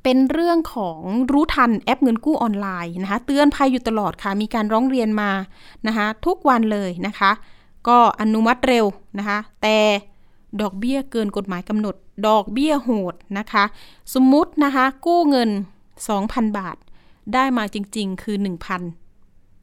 [0.03, 0.99] เป็นเรื่องของ
[1.31, 5.31] รู้ทันแอปเงินกู้ออนไลน์นะคะ เตือนภัยอยู่ตลอดค่ะ มีการร้องเรียนมา
[5.87, 7.31] นะคะทุกวันเลยนะคะ
[7.87, 8.85] ก็อนุมัติเร็ว
[9.17, 9.77] นะคะ แต่
[10.61, 11.95] ดอกเบี้ยเกินกฎหมายกำหนด
[12.27, 13.63] ดอกเบี้ยโหดนะคะ
[14.13, 15.49] สมมุตินะคะกู้เงิน
[16.03, 16.77] 2,000 บาท
[17.33, 18.37] ได้มาจริง ๆ คือ
[18.77, 19.06] 1,000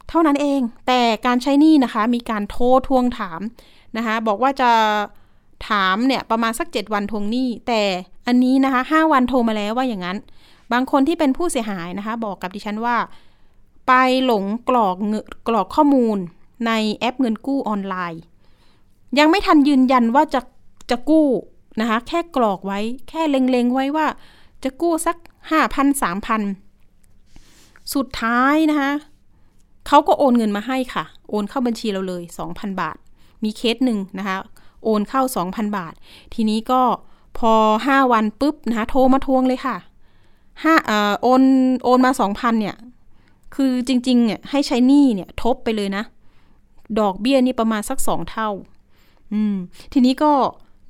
[0.09, 3.41] เท่านั้นเอง แต่การใช้หนี้นะคะ มีการโทรทวงถาม
[3.97, 4.71] นะคะ บอกว่าจะ
[5.69, 7.81] ถามเนี่ยประมาณสัก 7 วันทวงหนี้ แต่
[8.27, 10.17] อันนี้นะคะ 5 วันโทรมาแล้วว่าอย่างนั้น
[10.73, 12.97] บางคนที่เป็นผู้เสียหายนะคะ บอกกับดิฉันว่า
[13.87, 13.93] ไป
[14.25, 15.13] หลงกรอกเง
[15.47, 16.17] กรอกข้อมูล
[16.67, 18.21] ในแอปเงินกู้ออนไลน์
[19.19, 20.41] ยังไม่ทันยืนยันว่าจะ
[20.91, 21.27] จะกู้
[21.81, 24.07] นะคะ แค่กรอกไว้ แค่เล็งๆไว้ว่า
[24.63, 25.17] จะกู้สัก
[25.51, 26.41] ห้าพันสามพัน
[27.93, 28.91] สุดท้ายนะคะ
[29.87, 32.97] เขาก็โอนเงินมาให้ค่ะ โอนเข้าบัญชีเราเลยสองพันบาท
[33.43, 34.37] มีเคสหนึ่งนะคะ
[34.83, 35.93] โอนเข้าสองพันบาท
[36.33, 36.81] ทีนี้ก็
[37.37, 37.53] พอ
[37.87, 39.77] ห้าวันปุ๊บนะคะ โทรมาทวงเลยค่ะ
[40.63, 41.43] ห้าเอ่อโอน
[41.83, 42.75] โอนมาสองพันเนี่ย
[43.55, 46.03] คือจริงๆเนี่ยให้ใช้หนี้เนี่ยทบไปเลยนะ
[46.99, 48.49] ดอกเบี้ยนี่ประมาณสักสองเท่า
[49.33, 49.55] อืม
[49.93, 50.31] ทีนี้ก็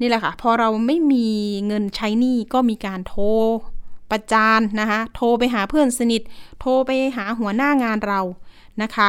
[0.01, 1.27] นี่แหละค่ะ พอเราไม่มี
[1.67, 3.23] เงินใช้หนี้ก็มีการโทร
[4.11, 6.21] ประจานนะคะ โทรไปหาเพื่อนสนิท
[6.59, 8.21] โทรไปหาหัวหน้างานเรา
[8.83, 9.07] นะคะ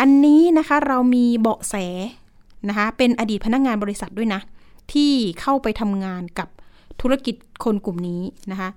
[0.00, 1.74] อันนี้นะคะเรามีเบาะแส
[2.68, 4.40] นะคะเป็นอดีตพนักงานบริษัทด้วยนะ
[4.92, 6.48] ที่เข้าไปทำงานกับ
[7.00, 8.70] ธุรกิจคนกลุ่มนี้นะคะ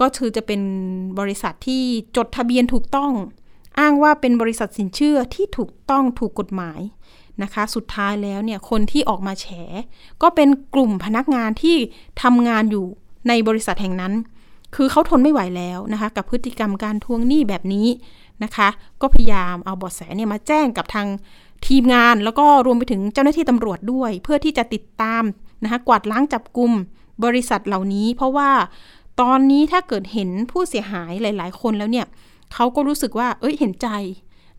[0.00, 0.60] ก็คือจะเป็น
[1.20, 1.82] บริษัทที่
[2.16, 3.12] จดทะเบียนถูกต้อง
[3.78, 6.80] อ้างว่าเป็นบริษัทสินเชื่อที่ถูกต้องถูกกฎหมาย
[7.42, 9.46] นะคะ สุดท้ายแล้วเนี่ยคนที่ออกมาแฉ
[10.22, 11.76] ก็เป็นกลุ่มพนักงานที่
[12.22, 12.86] ทำงานอยู่
[13.28, 14.12] ในบริษัทแห่งนั้น
[14.76, 17.86] คือเขาทนไม่ไหวแล้วนะคะ กับพฤติกรรมการทวงหนี้แบบนี้
[18.44, 18.68] นะคะ
[19.00, 21.06] ก็พยายามเอาบาะแสเนี่ยมาแจ้งกับทาง
[21.66, 25.22] ทีมงาน แล้วก็รวมไปถึงเจ้าหน้าที่ตำรวจด้วย เพื่อที่จะติดตาม
[25.62, 26.72] นะคะกวาดล้างจับกลุ่ม
[27.24, 28.50] บริษัทเหล่านี้ เพราะว่า
[29.20, 32.06] ตอนนี้ถ้าเกิดเห็นผู้เสียหายหลาย ๆ คนแล้วเนี่ย
[32.54, 33.88] เขาก็รู้สึกว่า เอ้ยเห็นใจ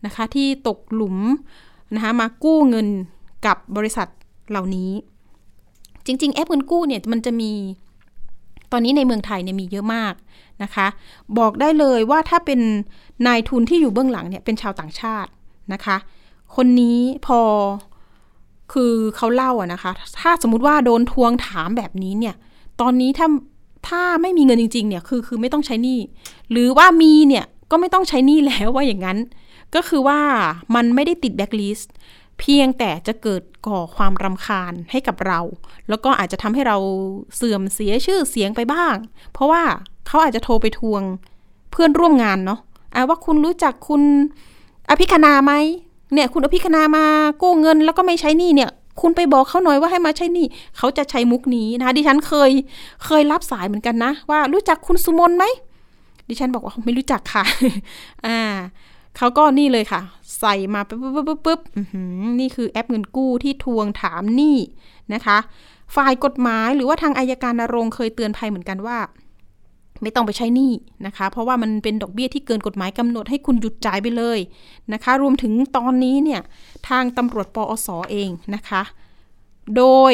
[0.06, 1.16] นะคะ ที่ตกหลุม
[1.94, 2.88] นะคะมากู้เงิน
[3.46, 4.08] กับบริษัท
[4.50, 4.90] เหล่านี้
[6.06, 7.52] จริง ๆ แอปเงินกู้เนี่ยมันจะมี
[8.72, 10.14] ตอนนี้ในเมืองไทยเนี่ยมีเยอะมาก
[10.62, 10.86] นะคะ
[11.38, 12.60] บอกได้เลยว่าถ้าเป็น
[13.26, 15.30] นายทุนที่อยู่เบื้องหลังเนี่ยเป็นชาวต่างชาติ
[15.72, 15.96] นะคะ
[16.56, 17.40] คนนี้พอ
[18.72, 22.34] คือเขาเล่าอะนะคะ ถ้าสมมุติว่าโดนทวงถามแบบนี้เนี่ย
[22.80, 23.28] ตอนนี้ถ้า
[23.88, 25.98] ถ้าไม่มีเงินจริง ๆ เนี่ยคือคือไม่ต้องใช้หนี้
[26.50, 29.18] หรือว่ามีเนี่ยก็ไม่ต้องใช้หนี้แล้วว่าอย่างนั้น
[29.74, 30.20] ก็คือว่า
[30.74, 31.92] มันไม่ได้ติดแบ็กลิสต์
[32.40, 35.40] เพียงแต่จะเกิดก่อความรำคาญให้กับเรา
[35.88, 36.76] แล้วก็อาจจะทำให้เรา
[37.36, 38.94] เสื่อมเสียชื่อเสียงไปบ้าง
[39.32, 39.62] เพราะว่า
[40.06, 41.02] เขาอาจจะโทรไปทวง
[41.70, 42.60] เพื่อนร่วมงานเนาะ
[43.08, 44.02] ว่าคุณรู้จักคุณ
[44.90, 45.52] อภิคณาไหม
[46.14, 47.04] เนี่ย คุณอภิคณามา
[47.42, 50.46] กู้เงินแล้วก็ไม่ใช้หนี้เนี่ย คุณไปบอกเขาหน่อยว่าให้มาใช้หนี้
[50.78, 52.50] เขาจะใช้มุกนี้นะคะดิฉันเคย
[53.04, 55.44] เคยรับสายเหมือนกันนะ ว่ารู้จักคุณสุมนไหม
[56.28, 57.44] ดิฉันบอกว่าไม่รู้จักค่ะ
[58.26, 58.38] อ่า
[59.16, 60.00] เขาก็นี่เลยค่ะ
[60.40, 61.60] ใส่มาปุ๊บปุ๊บปุ๊บปุ๊บ
[62.40, 64.56] นี่คือแอปเงินกู้ที่ทวงถามหนี้
[65.14, 65.38] นะคะ
[65.96, 68.98] ฝ่ายกฎหมายหรือว่าทางอายการนรงเคยเตือนภัยเหมือนกันว่า
[70.02, 70.72] ไม่ต้องไปใช้หนี้
[71.06, 74.38] นะคะ เพราะว่ามันเป็นดอกเบี้ยที่เกินกฎหมายกำหนดให้คุณหยุดจ่ายไปเลย
[74.92, 76.40] นะคะ รวมถึงตอนนี้เนี่ย
[76.88, 78.82] ทางตำรวจปอสอเองนะคะ
[79.76, 80.12] โดย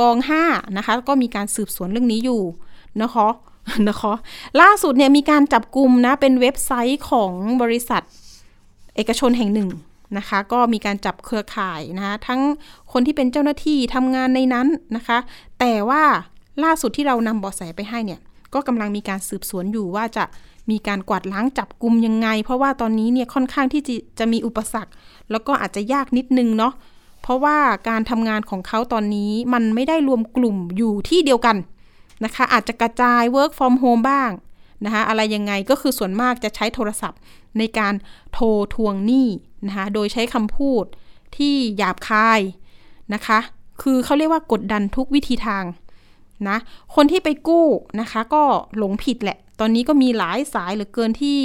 [0.00, 2.42] กอง5นะคะก็มีการสืบสวนเรื่องนี้อยู่
[3.02, 3.28] นะคะ
[3.88, 4.14] นะคะ
[4.60, 7.32] ล่าสุดเนี่ยมีการจับกลุ่มนะเป็นเว็บไซต์ของ
[7.62, 8.02] บริษัท
[8.96, 9.70] เอกชนแห่งหนึ่ง
[10.18, 12.40] นะคะ ก็มีการจับเครือข่ายนะคะทั้ง
[12.92, 15.18] คนที่เป็นเจ้าหน้าที่ทำงานในนั้นนะคะ
[15.60, 16.02] แต่ว่า
[16.64, 18.20] ล่าสุดที่เรานำเบาะแสไปให้เนี่ย
[18.54, 20.24] ก็กำลังมีการสืบสวนอยู่ว่าจะ
[20.70, 24.92] มีการกวาดล้างจับกลุ่มยังไง เพราะว่าตอนนี้เนี่ยค่อนข้างที่จะจะมีอุปสรรค
[25.30, 26.72] แล้วก็อาจจะยากนิดนึงเนาะ
[27.22, 27.56] เพราะว่า
[27.88, 31.56] การทำงานของเขาตอนนี้มันไม่ได้รวมกลุ่มอยู่ที่เดียวกัน
[32.24, 34.30] นะคะ อาจจะกระจาย work from home บ้าง
[34.84, 37.20] นะคะอะไรยังไงก็คือส่วนมากจะใช้โทรศัพท์
[37.58, 37.94] ในการ
[38.32, 39.28] โทรทวงหนี้
[39.66, 40.84] นะคะโดยใช้คำพูด
[41.36, 42.40] ที่หยาบคาย
[43.14, 43.38] นะคะ
[43.82, 45.64] คือเขาเรียกว่ากดดันทุกวิธีทาง
[46.48, 46.56] นะ
[46.94, 47.66] คนที่ไปกู้
[48.00, 48.42] นะคะ ก็
[48.78, 51.40] หลงผิดแหละ ตอนนี้ก็มีหลายสายเหลือเกินที่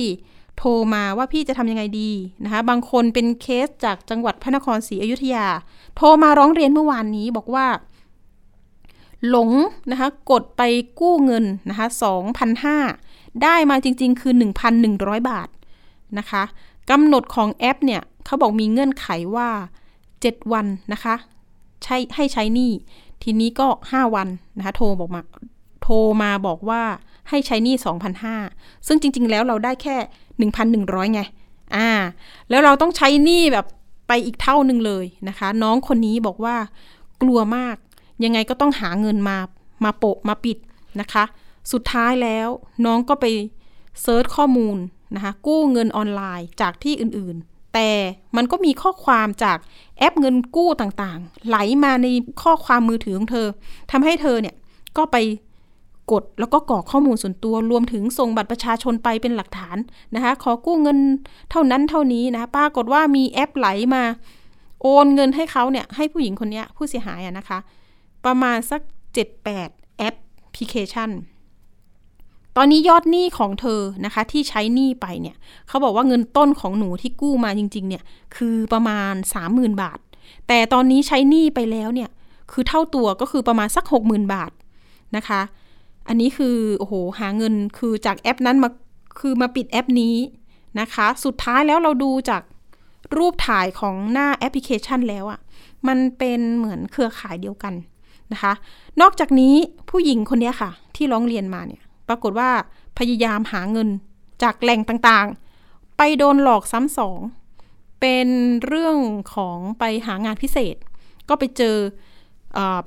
[0.57, 2.11] โทรมาว่าพี่จะทำยังไงดี
[2.43, 5.47] นะคะ บางคนเป็นเคสจากจังหวัดพระนครศรีอยุธยา
[5.95, 7.67] โทรมาร้องเรียนเมื่อวานนี้บอกว่า
[9.29, 9.51] หลง
[9.91, 10.61] นะคะ กดไป
[10.99, 11.87] กู้เงินนะคะ
[12.67, 13.06] 2,500
[13.43, 14.33] ได้มาจริง ๆ คือ
[14.81, 15.49] 1,100 บาท
[16.19, 16.43] นะคะ
[16.89, 19.49] กำหนดของแอปเนี่ยเขาบอกมีเงื่อนไขว่า
[20.01, 21.15] 7 วันนะคะ
[21.83, 22.71] ใช้ให้ใช้หนี้
[23.23, 25.21] ทีนี้ก็ 5 วันนะคะโทรบอกมา
[25.81, 26.81] โทรมาบอกว่า
[27.29, 27.75] ให้ใช้หนี้
[28.31, 29.95] 2,500ซึ่งจริง ๆ แล้วเราได้แค่
[30.51, 31.21] 1,100 ไง
[31.75, 31.89] อ่า
[32.49, 33.65] แล้วเราต้องใช้หนี้แบบ
[34.07, 36.55] ไปอีกเท่าหนึ่งเลยนะคะ น้องคนนี้บอกว่า
[37.21, 37.75] กลัวมาก
[38.23, 39.37] ยังไงก็ต้องหาเงินมา
[39.83, 40.57] มาโปะมาปิด
[41.01, 41.23] นะคะ
[41.71, 42.47] สุดท้ายแล้ว
[42.85, 43.25] น้องก็ไป
[44.01, 44.77] search ข้อมูล
[45.15, 47.89] นะคะกู้เงินออนไลน์จากที่อื่นๆ แต่
[48.35, 49.57] มันก็มีข้อความจาก
[49.97, 52.07] แอปเงินกู้ต่างๆ ไหลมาใน
[52.43, 53.47] ข้อความมือถือของเธอ
[53.91, 54.55] ทำให้เธอเนี่ย
[54.97, 55.17] ก็ไป
[56.11, 59.77] กดแล้วก็กรอกข้อมูลส่วนตัวรวมถึงส่งบัตรประชาชนไปเป็นหลักฐาน
[60.15, 60.97] นะคะขอกู้เงิน
[61.51, 64.03] เท่านั้นเท่านี้นะปรากฏว่ามีแอปไหลมา
[64.81, 67.59] โอนเงินให้เขาเนี่ยให้ผู้หญิงคนนี้ผู้เสียหายอะนะคะ
[68.25, 68.81] ประมาณสัก
[69.39, 70.15] 7-8 แอป
[70.53, 71.09] พลิเคชัน
[72.57, 75.35] ตอนนี้ยอดหนี้ของเธอนะคะ ที่ใช้หนี้ไปเนี่ย
[75.67, 78.03] เขาบอกว่าเงินต้นของหนูที่กู้มาจริง ๆ เนี่ย
[78.35, 79.13] คือประมาณ
[79.47, 79.99] 30,000 บาท
[80.47, 82.09] แต่ตอนนี้ใช้หนี้ไปแล้วเนี่ย
[82.51, 84.51] คือเท่าตัวก็คือประมาณสัก 60,000 บาท
[85.15, 85.41] นะคะ
[86.07, 88.69] อันนี้คือโอ้โหหาเงินคือจากแอปนั้นมา
[89.19, 90.15] คือมาปิดแอปนี้
[90.79, 92.41] นะคะ สุดท้ายแล้วเราดูจาก
[93.17, 95.39] รูปถ่ายของหน้าแอปพลิเคชันแล้วอะ่ะ
[95.87, 97.73] มันเป็นเหมือนเครือข่ายเดียวกัน
[98.31, 98.53] นะคะ
[99.01, 99.55] นอกจากนี้
[99.89, 102.49] ผู้หญิงคนนี้ค่ะ ที่ร้องเรียนมาเนี่ย ปรากฏว่า
[102.97, 103.89] พยายามหาเงิน
[104.43, 107.19] จากแหล่งต่างๆ ไปโดนหลอกซ้ำสอง
[108.01, 108.27] เป็น
[108.67, 108.97] เรื่อง
[109.33, 110.75] ของไปหางานพิเศษ
[111.29, 111.75] ก็ไปเจอ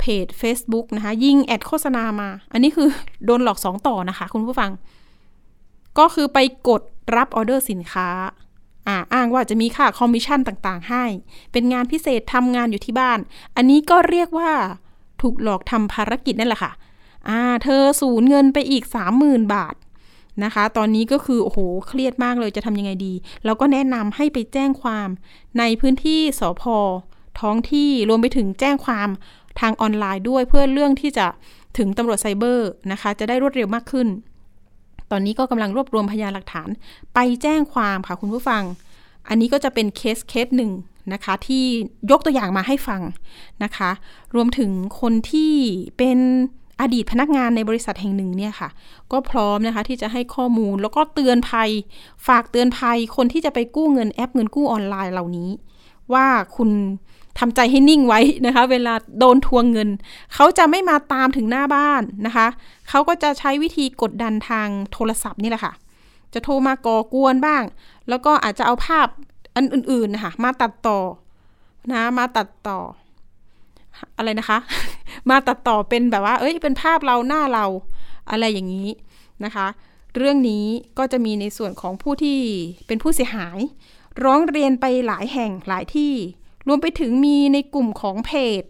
[0.01, 2.89] เพจ Facebook นะคะ ยิง ad โฆษณามา อันนี้คือ
[3.25, 4.71] โดนหลอกสองต่อนะคะ คุณผู้ฟัง
[5.99, 6.83] ก็คือไปกด
[7.17, 8.09] รับออเดอร์สินค้า
[8.89, 11.05] อ่าอ้างว่าจะมีค่าคอมมิชชั่นต่างๆ ให้
[11.53, 13.19] เป็นงานพิเศษทำงานอยู่ที่บ้าน
[13.57, 14.53] อันนี้ก็เรียกว่า
[15.21, 16.73] ถูกหลอกทำภารกิจนั่นแหละค่ะ
[17.29, 19.75] อ่าเธอสูญเงินไปอีกสามหมื่นบาท
[20.45, 23.13] นะคะ ตอนนี้ก็คือโอ้โหเครียดมากเลยจะทำยังไงดี
[23.45, 25.09] เราก็แนะนำให้ไปแจ้งความ
[25.59, 26.63] ในพื้นที่สพ
[27.41, 29.09] ท้องที่รวมไปถึงแจ้งความ
[29.61, 31.27] ทางออนไลน์ด้วยเพื่อเรื่องที่จะ
[31.79, 34.09] ถึงตำรวจไซเบอร์นะคะ จะได้รวดเร็วมากขึ้น
[35.11, 36.69] ตอนนี้ก็กำลังรวบรวมพยานหลักฐาน
[37.15, 38.63] ไปแจ้งความค่ะคุณผู้ฟัง
[39.29, 40.71] อันนี้ก็จะเป็นเคสเคสหนึ่ง
[41.13, 41.65] นะคะที่
[42.11, 43.01] ยกตัวอย่างมาให้ฟัง
[43.65, 43.91] นะคะ
[44.35, 45.53] รวมถึงคนที่
[45.99, 46.19] เป็น
[46.81, 48.69] อดีตพนักงานในบริษัทแห่งหนึ่งเนี่ยค่ะ
[49.13, 51.71] ก็พร้อมนะคะที่จะให้ข้อมูลแล้วก็เตือนภัย
[52.27, 55.51] ฝากเตือนภัยคนที่จะไปกู้เงินแอปเงินกู้ออนไลน์เหล่านี้
[56.13, 56.71] ว่าคุณ
[57.39, 59.89] ทำใจให้นิ่งไว้นะคะ เวลาโดนทวงเงิน
[60.35, 62.47] เขาจะไม่มาตามถึงหน้าบ้านนะคะ
[62.89, 65.73] เขาก็จะใช้วิธีกดดันทางโทรศัพท์นี่แหละค่ะ
[66.35, 67.63] จะโทรมาก่อกวนบ้าง
[68.09, 69.07] แล้วก็อาจจะเอาภาพ
[69.57, 70.99] อันอื่นๆนะคะมาตัดต่อ
[71.93, 72.79] นะมาตัดต่อ
[74.17, 74.59] อะไรนะคะ
[75.31, 77.67] มาตัดต่อเป็นแบบว่า เอ้ย เป็นภาพเราหน้าเรา
[78.31, 78.89] อะไรอย่างนี้
[79.45, 79.67] นะคะ
[80.17, 80.67] เรื่องนี้
[80.99, 82.39] ก็จะมีในส่วนของผู้ที่
[82.87, 83.59] เป็นผู้เสียหาย
[84.25, 86.13] ร้องเรียนไปหลายแห่งหลายที่
[86.67, 88.63] รวมไปถึงมีในกลุ่มของเพจ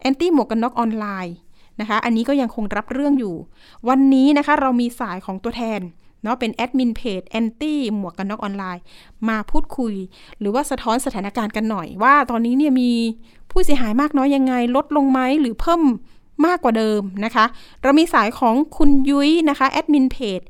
[0.00, 1.36] แอนตี้หมวกกันน็อกออนไลน์
[1.80, 3.34] นะคะ อันนี้ก็ยังคงรับเรื่องอยู่
[3.88, 5.80] วันนี้นะคะเรามีสายของตัวแทน
[6.26, 8.82] เนาะเป็นแอดมินเพจแอนตี้หมวกกันน็อกออนไลน์
[9.28, 9.94] มาพูดคุย
[10.38, 12.90] หรือว่าสะท้อนสถานการณ์กันหน่อย ว่าตอนนี้เนี่ยมี
[13.50, 15.82] ผู้เสียหายมากน้อยยังไง ลดลงไหมหรือเพิ่ม
[16.46, 17.44] มากกว่าเดิมนะคะ
[17.82, 20.40] เรามีสายของคุณยุ้ยนะคะแอดมินเพจ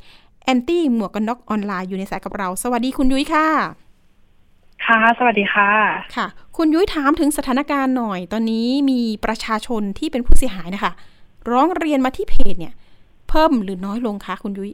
[0.45, 3.47] แอนตี้หมวกกันน็อกออนไลน์อยู่ในสายกับเรา สวัสดีคุณยุ้ยค่ะ
[4.87, 5.71] ค่ะ สวัสดีค่ะ
[6.17, 10.93] ค่ะ คุณยุ้ยถามถึงสถานการณ์หน่อย ตอนนี้มีประชาชนที่เป็นผู้เสียหายนะคะ
[11.51, 12.75] ร้องเรียนมาที่เพจเนี่ย
[13.29, 14.73] เพิ่มหรือน้อยลงคะคุณยุ้ย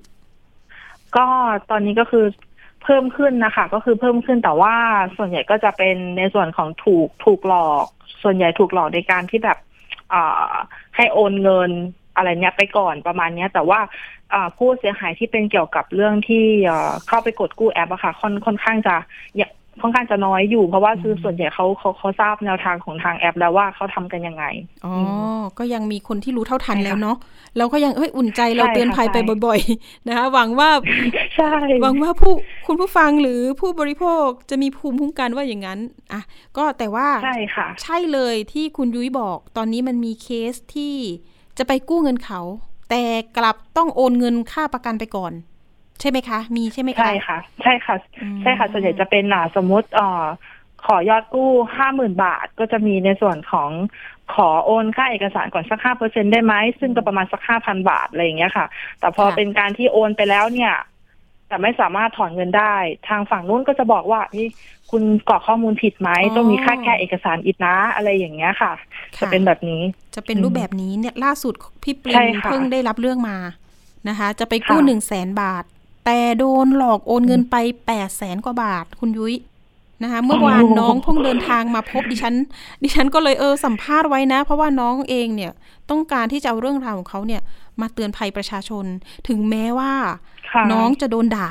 [1.17, 1.27] ก็
[1.71, 2.25] ตอนนี้ก็คือ
[2.85, 4.75] เพิ่มขึ้นนะคะ ก็คือเพิ่มขึ้นแต่ว่า
[5.17, 7.87] ส่วนใหญ่ก็จะเป็นในส่วนของถูกถูกหลอก
[8.23, 9.59] ส่วนใหญ่ถูกหลอกในการที่แบบ
[10.97, 11.71] ให้โอนเงิน
[12.17, 13.81] อะไรเนี้ยไปก่อนประมาณเนี้ย แต่ว่า
[14.57, 16.47] ผู้เสียหายที่เป็นเกี่ยวกับเรื่องที่
[17.09, 18.95] เข้าไปกดกู้แอปอะค่ะค่อนค่อนข้างจะ
[19.81, 24.45] ค่อนข้างจะน้อยอยู่ เพราะว่าคือส่วนใหญ่เขาเขาเขาทราบแนวทางของทางแอปแล้วว่าเขาทำกันยังไง
[24.85, 24.95] อ๋อ
[25.59, 27.17] ก็ยังมีคนที่รู้เท่าทันใช่ค่ะแล้วเนาะ
[27.59, 30.71] เราก็ยังเอ้ยอุ่นใจเราใช่ค่ะเตือนภัยไปใช่บ่อย ๆ นะคะหวังว่า
[31.37, 31.51] ใช่
[31.83, 32.33] หวังว่าผู้
[32.67, 35.79] คุณผู้ฟังหรือผู้บริโภคจะมีภูมิคุ้มกันว่าอย่างนั้น
[36.13, 36.23] อะ
[36.57, 40.95] ก็แต่ว่าใช่ค่ะ ใช่เลยที่คุณยุ้ยบอก ตอนนี้มันมีเคสที่
[41.59, 42.41] จะไปกู้เงินเขา
[42.91, 43.05] แต่
[43.37, 45.33] กลับต้องโอนเงินค่าประกันไปก่อน
[46.01, 50.25] ใช่ไหมคะ มีใช่ไหมคะ ใช่ค่ะ ใช่ค่ะอืมใช่ค่ะ ส่วนใหญ่จะเป็นอ่าสมมติเอ่อ
[50.87, 53.71] ขอยอดกู้ห้าหมื่นบาทก็จะมีในส่วนของ
[54.35, 58.67] ขอโอนค่าเอกสารก่อนสักห้าเปอร์เซ็นได้ไหม ซึ่งก็ประมาณสักห้าพันบาทอะไรอย่างเงี้ยค่ะ
[59.01, 60.75] แต่พอเป็นการที่โอนไปแล้วเนี่ย
[61.49, 62.75] แต่ไม่สามารถถอนเงินได้
[63.09, 64.49] ทางฝั่งนู้นก็จะบอกว่าเฮ้ย
[64.91, 68.73] คุณกรอกข้อมูลผิดไหมต้องมีค่าแก้เอกสารอีกนะอะไรอย่างเงี้ยค่ะ
[69.21, 69.83] จะเป็นแบบนี้
[70.15, 73.37] จะเป็นรูปแบบนี้เนี่ยล่าสุดพี่ปริใช่มค่ะเพิ่งได้รับเรื่องมา
[74.09, 75.65] นะคะ จะไปกู้ค่ะหนึ่งแสนบาท
[76.05, 79.35] แต่โดนหลอกโอนเงินไปแปดแสนกว่าบาทคุณยุ้ย
[80.03, 82.35] นะคะเมื่อวานน้องเพิ่งเดินทางมาพบดิฉัน
[82.83, 85.53] ดิฉันก็เลยเออสัมภาษณ์ไว้นะ เพราะว่าน้องเองเนี่ย
[85.91, 87.43] ต้องการที่จะเอาเรื่องราวของเขาเนี่ย
[87.81, 88.85] มาเตือนภัยประชาชน
[89.29, 89.93] ถึงแม้ว่า
[90.53, 91.51] ค่ะน้องจะโดนด่า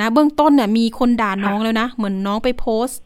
[0.00, 3.00] นะ เบื้องต้นเนี่ยมีคนด่าน้องแล้วนะ เหมือนน้องไปโพสต์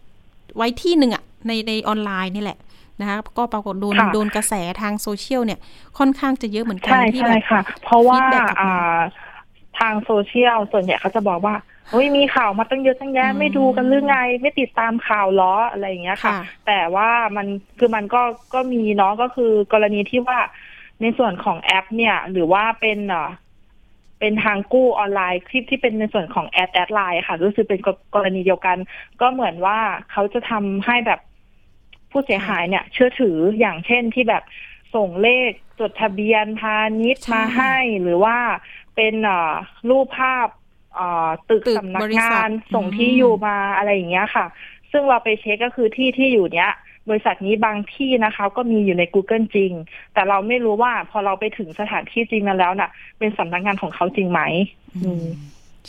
[0.56, 2.58] ไว้ที่หนึ่งอะในในออนไลน์นี่แหละ
[3.00, 5.58] นะคะก็ปรากฏโดนค่ะโดนกระแสทางโซเชียลเนี่ย
[5.98, 8.18] ค่อนข้างจะเยอะเหมือนกันใช่ที่ใช่แบบค่ะเพราะว่า
[9.78, 11.54] ทางโซเชียลส่วนใหญ่เขาจะบอกว่า
[11.90, 17.46] เฮ้ยมีข่าวมาตั้งเยอะตั้งแยะอืมไม่ดูกันหรือไง ไม่ติดตามข่าวล้ออะไรอย่างเงี้ยค่ะค่ะ แต่ว่ามัน
[17.78, 18.22] คือมันก็
[18.54, 20.38] ก็มีเนาะก็คือกรณีที่ว่า
[21.02, 23.30] ในส่วนของแอป เนี่ย หรือว่าเป็นเอ่อ
[24.20, 27.80] เป็นทางกู้ออนไลน์คลิปที่เป็นในส่วนของแอดแอดไลน์ค่ะรู้สึกเป็น
[28.14, 28.76] กรณีเดียวกัน
[29.20, 29.78] ก็เหมือนว่า
[30.10, 31.20] เขาจะทำให้แบบ
[32.10, 34.42] ผู้เสียหายเนี่ย เชื่อถืออย่างเช่นที่แบบ
[34.94, 38.36] ส่งเลขจดทะเบียนพาณิชย์ใช่มาให้หรือว่า
[38.98, 39.54] เป็นเอ่อ
[39.90, 40.48] รูปภาพ
[40.94, 44.46] เอ่อตึกตึกสำนับกริษังาทนส่งอืมที่อยู่มาอะไรอย่างเงี้ยค่ะ
[44.90, 46.72] ซึ่งเราไปเช็คก็คือที่ที่อยู่เนี้ย
[47.08, 49.72] บริษัทนี้บางที่นะคะ ก็มีอยู่ใน Google จริง
[50.14, 54.40] แต่เราไม่รู้ว่าพอเราไปถึงสถานที่จริงนั้นแล้วน่ะ เป็นสำนักงานของเขาจริงไหม
[55.04, 55.24] อืม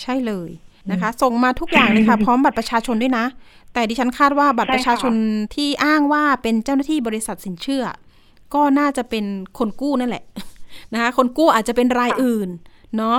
[0.01, 0.49] ใช่เลย
[0.91, 3.25] นะคะ ส่งมาทุกอย่างเลยค่ะ พร้อมบัตรประชาชนด้วยนะ
[3.73, 5.13] แต่ดิฉันคาดว่าบัตรใช่ประชาชน
[5.55, 7.83] ที่อ้างว่าเป็นเจ้าหน้าที่บริษัทสินเชื่อ
[8.53, 9.25] ก็น่าจะเป็น
[9.57, 10.23] คนกู้นั่นแหละ
[10.93, 12.49] นะคะ คนกู้อาจจะเป็นรายอื่น
[12.97, 13.17] เนาะ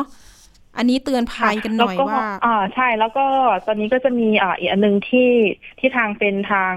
[0.76, 3.26] อันนี้เตือนภัยกันหน่อยแล้วว่าอ่าใช่แล้วก็
[3.66, 5.30] ตอนนี้ก็จะมีอ่าอีกอันหนึ่งที่
[5.78, 6.74] ที่ทางเป็นทาง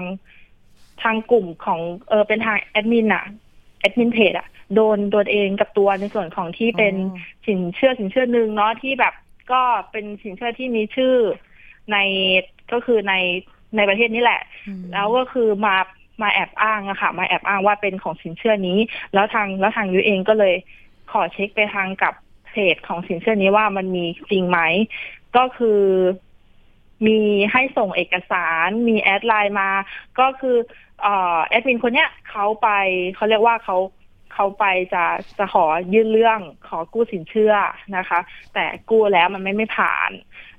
[1.02, 3.24] ทางกลุ่มของเออเป็นทางแอดมินอะ
[3.80, 9.14] แอดมินเพจอะโดนโดนเองกับตัวในส่วนของที่เป็นอ๋อสินเชื่อสินเชื่อหนึ่งเนาะที่แบบ
[9.52, 11.14] ก็เป็นสินเชื่อที่มีชื่อ
[11.92, 11.96] ใน
[12.72, 13.12] ก็คือใน
[13.76, 15.76] ในประเทศนี้แหละอืมแล้วก็คือมา
[16.22, 18.78] มาแอบอ้างอะค่ะ มาแอบอ้างว่าเป็นของสินเชื่อนี้
[19.12, 20.54] แล้วทางแล้วทางยุ้ยเองก็เลย
[21.08, 22.14] ขอเช็คไปทางกับ
[22.54, 24.58] เพจของสินเชื่อนี้ว่ามันมีจริงไหม
[25.36, 25.82] ก็คือ
[27.06, 27.18] มี
[27.52, 29.70] ให้ส่งเอกสารมี add ไลน์มา
[30.20, 30.56] ก็คือ
[31.02, 32.68] เอ่อแอดมินคนเนี้ยเขาไป
[33.14, 33.76] เขาเรียกว่าเขา
[34.34, 35.04] เขาไปจะ
[35.38, 37.54] จะขอยื่นเรื่องขอกู้สินเชื่อ
[37.96, 38.20] นะคะ
[38.54, 40.10] แต่กู้แล้วมันไม่ไม่ผ่าน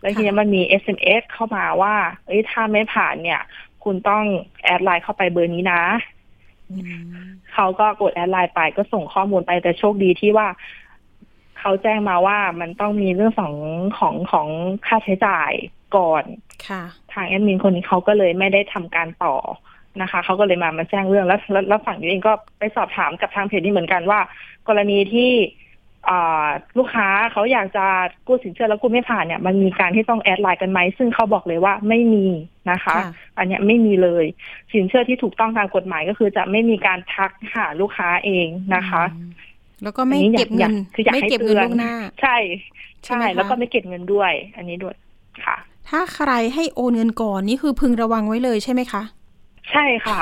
[0.02, 1.94] แล้วทีนี้มันมี SMS เข้ามาว่า
[2.28, 3.42] เอ้ยถ้าไม่ผ่านเนี่ย
[3.84, 4.24] คุณต้อง
[4.64, 5.84] add ไลน์เข้าไปเบอร์นี้นะ
[6.72, 6.76] อื
[7.24, 10.48] มเขาก็กด add ไลน์ไปก็ส่งข้อมูลไปแต่โชคดีที่ว่า
[11.68, 13.56] เขาแจ้งมาว่ามันต้องมีเรื่องของ
[14.00, 14.48] ของของ
[14.88, 15.52] ค่าใช้จ่าย
[15.98, 16.24] ก่อน
[16.68, 19.36] ค่ะ ทางแอดมินคนนี้เขาก็เลยไม่ได้ทำการต่อ
[20.02, 24.20] นะคะเขาก็เลยมามาแจ้งเรื่องแล้วแล้วแล้วฝั่งนี้เองก็ไปสอบถามกับทางเพจนี้เหมือนกันว่า
[24.68, 25.32] กรณีที่
[26.10, 26.48] อ่า
[26.78, 27.86] ลูกค้าเขาอยากจะ
[28.28, 32.28] กู้สินเชื่อแล้วกู้ไม่ผ่านเนี่ยมันมีการที่ต้องแอดไลน์กันไหมซึ่งเขาบอกเลยว่าไม่มี
[32.72, 34.26] นะคะค่ะอันเนี้ยไม่มีเลย
[34.74, 39.45] สินเชื่อที่ถูกต้องตามกฎหมายก็คือจะไม่มีการทักหาลูกค้าเองนะคะอืม
[39.84, 42.36] แล้วก็ไม่อันนี้อยากเก็บเงินอยากคืออยากไม่ให้เก็บเงินเตือนล่วงหน้า ใช่
[43.04, 44.96] ใช่ไหใช่มคะแล้วก็ไม่เก็บเงินด้วย อันนี้ด้วย
[45.46, 45.58] ค่ะ
[45.90, 49.04] ถ้าใครให้โอนเงินก่อนนี่คือพึงระวังไว้เลยใช่ไหมคะ
[49.72, 50.22] ใช่ค่ะ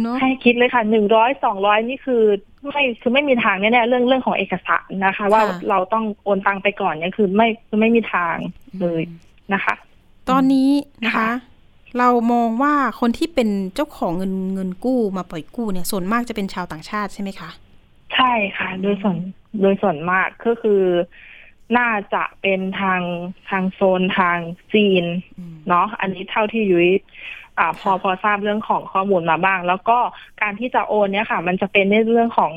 [0.00, 2.22] เนาะให้คิดเลยค่ะหนึ่งร้อยสองร้อยนี่คือ
[2.66, 8.36] ไม่คือไม่มีทางแน่ๆเรื่องเรื่องของเอกสารนะคะ ว่าเราต้องโอนตังไปก่อนเนี่ยคือไม่คือไม่มีทาง
[8.80, 9.02] เลย
[9.52, 9.74] นะคะ
[10.30, 10.70] ตอนนี้
[11.04, 11.30] นะคะค่ะ
[11.98, 17.50] เรามองว่าคนที่เป็นเจ้าของเงินเงินกู้มาปล่อยกู้เนี่ยส่วนมากจะเป็นชาวต่างชาติใช่ไหมคะ
[18.14, 19.16] ใช่ค่ะ โดยส่วน
[19.60, 20.82] โดยส่วนมากก็คือ
[21.78, 23.02] น่าจะเป็นทาง
[23.50, 24.38] ทางโซนทาง
[24.74, 25.04] จีน
[25.38, 26.90] อืมเนาะอันนี้เท่าที่ยุ้ย
[27.58, 29.98] อ่าพอพอทราบเรื่องของข้อมูลมาบ้าง แล้วก็
[30.42, 32.52] การที่จะโอนเนี่ยค่ะ มันจะเป็นในเรื่องของ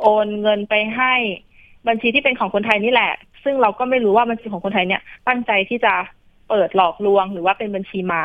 [0.00, 1.14] โอนเงินไปให้
[1.88, 3.12] บัญชีที่เป็นของคนไทยนี่แหละ
[3.44, 5.94] ซึ่งเราก็ไม่รู้ว่าบัญชีของคนไทยเนี่ยตั้งใจที่จะ
[6.48, 8.24] เปิดหลอกลวงหรือว่าเป็นบัญชีม้า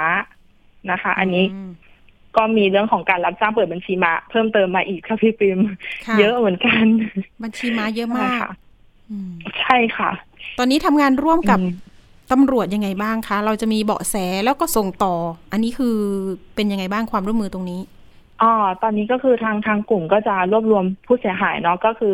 [0.91, 1.71] นะคะ อันนี้ม
[2.37, 5.59] ก็มีเรื่องของการรับจ้างเปิดบัญชีม้าเพิ่มเติมมาอีกค่ะพี่ปิม
[6.07, 6.85] ค่ะเยอะเหมือนกัน
[7.43, 8.51] บัญชีม้าเยอะมากใช่ค่ะ
[9.09, 10.09] อืมใช่ค่ะ
[10.59, 11.91] ตอนนี้ทำงานร่วมกับอืม
[12.31, 14.15] ตำรวจยังไงบ้างคะ เราจะมีเบาะแส
[14.45, 15.13] แล้วก็ส่งต่อ
[15.51, 15.95] อันนี้คือ
[16.55, 17.81] เป็นยังไงบ้างความร่วมมือตรงนี้
[18.41, 22.13] อ๋อตอนนี้ก็คือทางทางกลุ่มก็จะรวบรวมผู้เสียหายเนาะก็คือ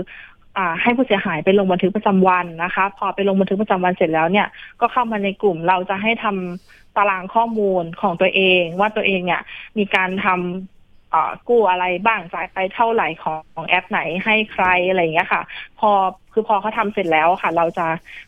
[0.58, 4.48] อ่าให้ผู้เสียหายไปลงบันทึกประจำวันนะคะ พอไปลงบันทึกประจำวันเสร็จแล้วเนี่ย
[4.82, 9.42] ก็เข้ามาในกลุ่มเราจะให้ทำตารางข้อมูลของตัวเอง ว่าตัวเองเนี่ย
[9.78, 15.44] มีการทำกู้อะไรบ้างจ่ายไปเท่าไหร่ของของแอปไหนให้ใครอะไรอย่างเงี้ยค่ะ
[15.80, 15.92] พอ
[16.34, 17.88] คือพอเขาทำเสร็จแล้วค่ะ เราจะ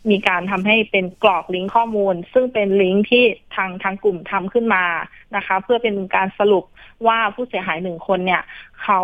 [0.09, 3.23] มีการทำให้เป็นกรอกลิงก์ข้อมูล ซึ่งเป็นลิงก์ที่
[3.55, 4.83] ทางทางกลุ่มทำขึ้นมา
[5.35, 6.65] นะคะ เพื่อเป็นการสรุป
[7.07, 8.41] ว่าผู้เสียหายหนึ่งคนเนี่ย
[8.83, 9.01] เขา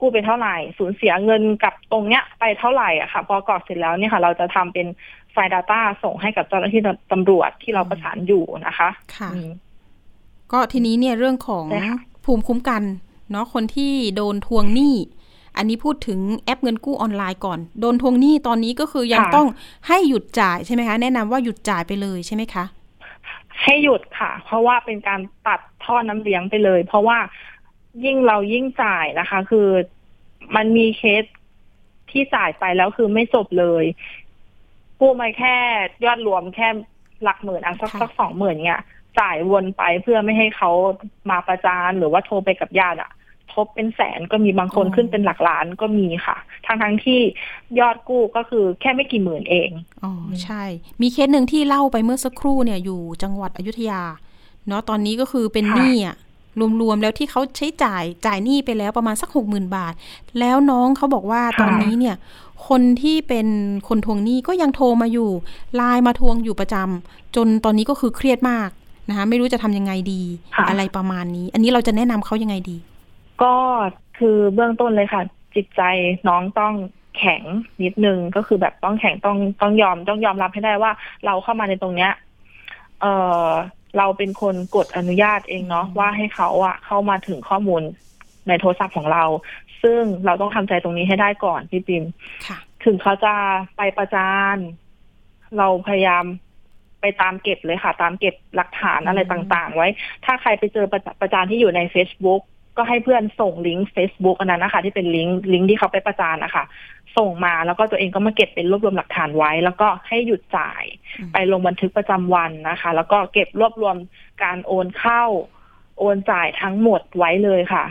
[0.00, 4.86] กู้ไปเท่าไหร่ สูญเสียเงินกับตรงเนี้ยไปเท่าไหร่อะค่ะ พอกรอกเสร็จแล้วเนี่ยค่ะ เราจะทำเป็น
[5.32, 9.50] ไฟล์ Data ส่งให้กับเจ้าหน้าที่ตำรวจที่เราประสานอยู่นะคะค่ะอืม
[10.52, 12.82] ก็ทีนี้เนี่ยเรื่องของใช่ค่ะภูมิคุ้มกัน
[13.30, 14.94] เนาะคนที่โดนทวงหนี้
[15.56, 19.46] อันนี้พูดถึงแอปเงินกู้ออนไลน์ก่อน โดนทวงหนี้ตอนนี้ก็คือยังต้อง
[19.88, 22.64] ให้หยุดจ่ายใช่ไหมคะ แนะนำว่าหยุดจ่ายไปเลยใช่ไหมคะ
[23.62, 27.18] ให้หยุดค่ะ เพราะว่าเป็นการตัดท่อน้ำเลี้ยงไปเลย เพราะว่า
[28.04, 29.68] ยิ่งเรายิ่งจ่ายนะคะ คือ
[30.56, 31.24] มันมีเคส
[32.10, 33.84] ที่จ่ายไปแล้วคือไม่จบเลย
[35.00, 35.54] กู้มาแค่
[36.04, 36.68] ยอดรวมแค่
[37.22, 38.82] หลักหมื่นอะสักค่ะสักสองหมื่นเนี่ย
[39.20, 40.70] จ่ายวนไปเพื่อไม่ให้เขา
[41.30, 43.10] มาประจานหรือว่าโทรไปกับญาติอะ
[43.52, 47.20] ทบเป็นแสนก็มีบางคนขึ้นเป็นหลักล้านก็มีค่ะ ทั้งทั้งๆที่
[47.80, 49.70] ยอดกู้ก็คือแค่ไม่กี่หมื่นเอง
[50.04, 50.12] อ๋อ
[50.44, 50.62] ใช่
[51.00, 54.02] มีเคสหนึ่งที่เล่าไปเมื่อสักครู่เนี่ยอยู่จังหวัดอยุธยา
[54.68, 56.16] เนาะตอนนี้ก็คือเป็นค่ะหนี้อะ
[56.80, 59.94] รวมๆแล้วที่เขาใช้จ่ายจ่ายหนี้ไปแล้วประมาณสักหกหมื่นบาท
[60.40, 62.16] แล้วน้องเขาบอกว่าตอนนี้เนี่ย
[62.68, 63.48] คนที่เป็น
[63.88, 65.30] คนทวงหนี้ก็ยังโทรมาอยู่
[65.74, 68.70] ไลน์มาทวงอยู่ประจำจนตอนนี้ก็คือเครียดมาก
[69.08, 70.22] นะคะไม่รู้จะทำยังไงดี
[70.56, 72.76] ค่ะอะไรประมาณนี้ อันนี้เราจะแนะนำเขายังไงดี
[73.42, 73.54] ก็
[74.18, 75.22] คือเบื้องต้นเลยค่ะ
[75.54, 75.82] จิตใจ
[76.28, 76.74] น้องต้อง
[77.18, 77.42] แข็ง
[77.82, 80.92] นิดนึงก็คือแบบต้องแข็งต้องต้องยอมต้องยอมรับให้ได้ว่า
[81.26, 82.12] เราเข้ามาในตรงเนี้ย
[83.00, 83.06] เอ
[83.44, 83.48] อ
[83.98, 87.82] เราเป็นคนกดอนุญาตเองเนาะว่าให้เขาอะเข้ามาถึงข้อมูล
[88.48, 89.24] ในโทรศัพท์ของเรา
[89.82, 92.04] ซึ่งเราต้องทำใจตรงนี้ให้ได้ก่อนพี่ปิม
[92.46, 93.34] ค่ะถึงเขาจะ
[93.76, 94.56] ไปประจาน
[95.58, 96.24] เราพยายาม
[97.00, 99.88] ไปตามเก็บเลยค่ะ ตามเก็บหลักฐานอะไรอืมต่างๆ ไว้
[100.24, 102.42] ถ้าใครไปเจอประจประจานที่อยู่ใน Facebook
[102.76, 106.64] ก็ให้เพื่อนส่งลิงก์ Facebook อันนั้นนะคะ ที่เป็นลิงก์ลิงก์ที่เขาไปประจานนะคะ
[107.16, 110.84] ส่งมาแล้วก็ตัวเองก็มาเก็บเป็นรวบรวมหลักฐานไว้ แล้วก็ให้หยุดจ่าย
[111.18, 113.96] อืมไปลงบันทึกประจำวันนะคะ แล้วก็เก็บรวบรวม
[114.42, 115.24] การโอนเข้า
[115.98, 117.84] โอนจ่ายทั้งหมดไว้เลยค่ะ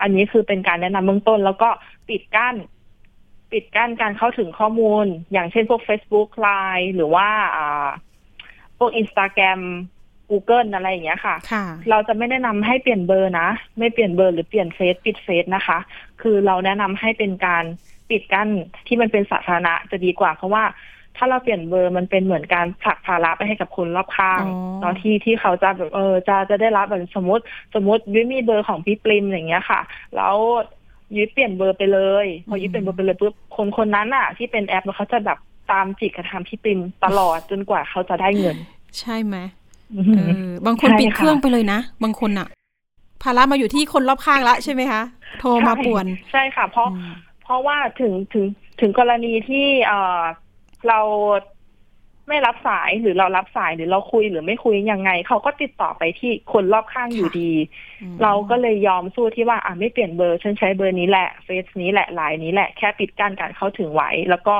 [0.00, 1.68] อันนี้คือเป็นการแนะนำเบื้องต้น แล้วก็
[2.08, 2.54] ปิดกั้น
[3.52, 7.88] ปิดกั้นการเข้าถึงข้อมูล อย่างเช่นพวก Facebook Line หรือว่าอ่า
[8.78, 9.60] พวก Instagram
[10.30, 15.78] Google อะไรอย่างเงี้ยค่ะค่ะเราจะไม่แนะนำให้เปลี่ยนเบอร์นะ ไม่เปลี่ยนเบอร์หรือเปลี่ยนเฟซปิดเฟซนะคะ
[16.22, 17.64] คือเราแนะนำให้เป็นการ
[18.10, 18.48] ปิดกั้น
[18.86, 20.64] ที่มันเป็นสาธารณะจะดีกว่า เพราะว่า
[21.18, 27.42] ถ้าเราเปลี่ยนเบอร์มันเป็นเหมือนการผลักภาระไปให้กับคนรอบข้างอ๋อเนาะที่ที่เขาจะแบบเออจะจะได้รับแบบสมมติ
[27.74, 29.80] สมมติยุ้ยมีเบอร์ของพี่ปริมอย่างเงี้ยค่ะ
[30.16, 30.36] แล้ว
[31.16, 35.38] ยุ้ยเปลี่ยนเบอร์ไปเลย พอยุ้ยเปลี่ยนเบอร์ไปเลยปุ๊บคนคนนั้นอะ ที่เป็นแอปเขาจะแบบ
[35.72, 38.56] ตามจิกกระทำพี่ปริมตลอดจนกว่าเขาจะได้เงิน
[38.98, 39.36] ใช่ไหม
[39.94, 42.48] อืเอมอบางคนใช่ปิดค่ะเครื่องไปเลยนะ บางคนอะ
[43.22, 45.02] ภาระมาอยู่ที่คนรอบข้างละใช่ไหมคะ
[45.40, 47.12] โทรมาป่วน ใช่ค่ะ เพราะอืม
[47.42, 48.44] เพราะว่าถึงถึง
[48.80, 50.22] ถึงกรณีที่เอ่อ
[50.88, 51.00] เรา
[52.28, 57.52] ไม่รับสายหรือเรารับสายหรือเราคุยหรือไม่คุยยังไง เขาก็ติดต่อไปที่คนรอบข้างอยู่ดี
[58.02, 64.56] อืมเราก็เลยยอมสู้ที่ว่าอะไม่เปลี่ยนเบอร์ฉันใช้เบอร์นี้แหละเฟซนี้แหละไลน์นี้แหละแค่ปิดกั้นการเข้าถึงไว้ แล้วก็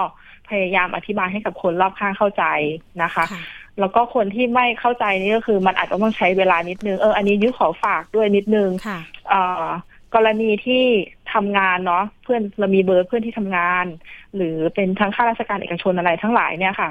[0.49, 2.45] พยายามอธิบายให้กับคนรอบข้างเข้าใจ
[3.03, 3.43] นะคะค่ะ
[3.81, 8.99] แล้วก็คนที่ไม่เข้าใจนี่ก็คือมันอาจจะต้องใช้เวลานิดนึงเอออันนี้ยุ้ยขอฝากด้วยนิดนึงค่ะ
[9.29, 9.64] เอ่อ
[10.14, 10.85] กรณีที่
[11.33, 13.87] ทำงานเนาะเพื่อนเรามีเบอร์เพื่อนที่ทำงาน
[14.37, 16.91] หรือเป็นทั้งข้าราชการเอกชนอะไรทั้งหลายเนี่ยค่ะ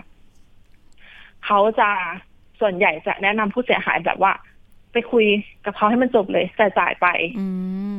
[1.46, 1.90] เขาจะ
[2.60, 4.32] ส่วนใหญ่จะแนะนำผู้เสียหายแบบว่า
[4.92, 5.26] ไปคุย
[5.66, 7.08] กับเขาให้มันจบเลยแต่จ่ายไป
[7.40, 7.48] อื
[7.96, 7.98] ม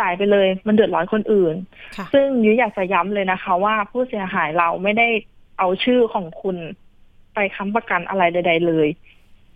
[0.00, 1.54] จ่ายไปเลย มันเดือดร้อนคนอื่น
[1.96, 5.08] ค่ะซึ่งยุ้ยอยากจะย้ำเลยนะคะ ว่าผู้เสียหายเราไม่ได้
[5.58, 6.56] เอาชื่อของคุณ
[7.34, 8.88] ไปค้ำประกันอะไรใด ๆ เลย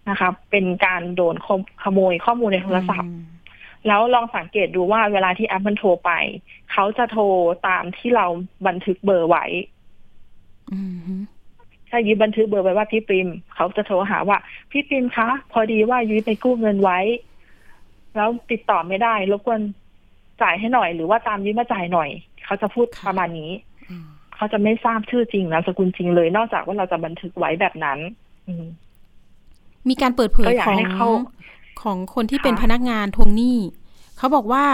[0.09, 3.23] นะคะ เป็นการโดนขโมขโมยข้อมูลในโทรศัพท์อืม
[3.87, 6.11] แล้วลองสังเกตดูว่าเวลาที่แอปมันโทรไป
[6.73, 7.25] เขาจะโทร
[7.69, 8.27] ตามที่เรา
[8.67, 9.45] บันทึกเบอร์ไว้
[10.73, 10.81] อื
[11.13, 11.21] ม
[11.91, 14.39] ถ้ายุ้ยบันทึกเบอร์ไว้ว่าพี่ปิมเขาจะโทรหาว่า
[14.71, 16.99] พี่ปิมคะ พอดีว่ายุ้ยไปกู้เงินไว้
[18.17, 19.61] แล้วติดต่อไม่ได้รบกวน
[20.43, 22.11] จ่ายให้หน่อย หรือว่าตามยุ้ยมาจ่ายหน่อย
[22.45, 23.51] เขาจะพูดประมาณนี้
[23.91, 24.07] อืม
[24.37, 27.99] เขาจะไม่ทราบชื่อจริงนามสกุลจริงเลย นอกจากว่าเราจะบันทึกไว้แบบนั้น
[28.49, 28.65] อืม
[29.89, 33.59] มีการเปิดเผยก็อยากของให้เข้าของคนที่เป็นค่ะพนักงานทวงหนี้
[34.19, 34.65] เขาบอกว่า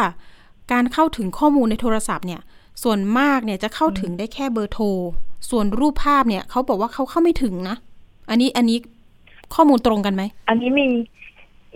[0.72, 2.40] การเข้าถึงข้อมูลในโทรศัพท์เนี่ย
[2.82, 4.86] ส่วนมากเนี่ยจะเข้าถึงได้แค่เบอร์โทร
[5.50, 7.76] ส่วนรูปภาพเนี่ยเขาบอกว่าเขาเข้าไม่ถึงนะ
[8.30, 8.78] อันนี้อันนี้
[9.54, 10.84] ข้อมูลตรงกันไหม อันนี้มี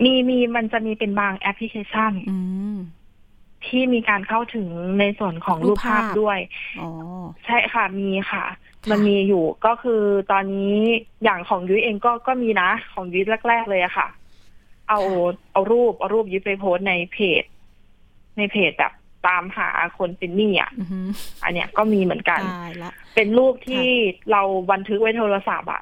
[0.03, 2.37] มีมีมันจะมีเป็นบางแอปพลิเคชันอื
[2.75, 2.77] ม
[3.65, 4.67] ที่มีการเข้าถึง
[4.99, 6.39] ในส่วนของรูรูปปภาภาพพด้วย
[6.79, 6.89] อ๋อ
[7.45, 8.43] ใช่ค่ะมีค่ะ
[8.83, 10.01] ค่ะ มันมีอยู่ก็คือ
[10.31, 10.73] ตอนนี้
[11.23, 14.07] อย่างของยุ้ยเองก็ก็มีนะ ของยุ้ยแรก ๆ เลยอะค่ะ
[14.89, 14.99] เอา
[15.51, 17.43] เอารูปเอารูปยุ้ยไปโพสต์ในเพจ
[18.37, 18.93] ในเพจแบบ
[19.27, 21.07] ตามหาคนเป็นหนี้อะอือหือ
[21.43, 23.85] อันเนี้ยก็มีเหมือนกันตายละเป็นรูปที่
[24.31, 25.81] เราบันทึกไว้โทรศัพท์อะ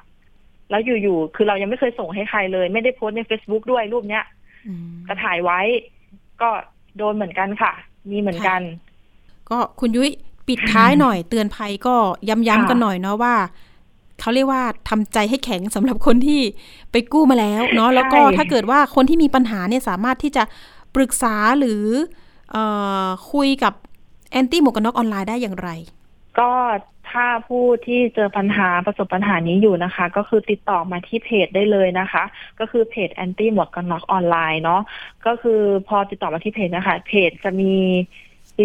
[0.70, 4.24] แล้วอยู่ๆ คือเรายังไม่เคยส่งให้ใครเลย ไม่ได้โพสต์ใน Facebook ด้วยรูปเนี้ย
[4.66, 5.60] อืมก็ถ่ายไว้
[6.42, 6.50] ก็
[6.96, 7.72] โดนเหมือนกันค่ะ
[8.10, 8.60] มีเหมือนกัน
[9.50, 10.12] ก็คุณยุ้ย
[10.48, 11.94] ปิดท้ายหน่อยเตือนภัยก็
[12.28, 13.34] ย้ำๆค่ะกันหน่อยเนาะว่า
[14.22, 16.40] เขาเรียกว่าทำใจให้แข็งสำหรับคนที่
[16.92, 20.42] ไปกู้มาแล้วเนาะแล้วก็ถ้าเกิดว่าคนที่มีปัญหาเนี่ยสามารถที่จะ
[20.94, 21.84] ปรึกษาหรือ
[22.52, 22.56] เอ
[23.04, 23.74] อคุยกับ
[24.32, 25.68] แอนตี้หมวกกันน็อกออนไลน์ได้อย่างไร
[26.38, 26.52] ก็
[27.10, 32.24] ถ้าผู้ที่เจอปัญหาประสบปัญหานี้อยู่นะคะ ก็คือติดต่อมาที่เพจได้เลยนะคะ
[32.60, 34.82] ก็คือเพจแอนตี้หมวกกันน็อกออนไลน์เนาะ
[35.26, 37.74] ก็คือพอติดต่อมาที่เพจนะคะ เพจจะมี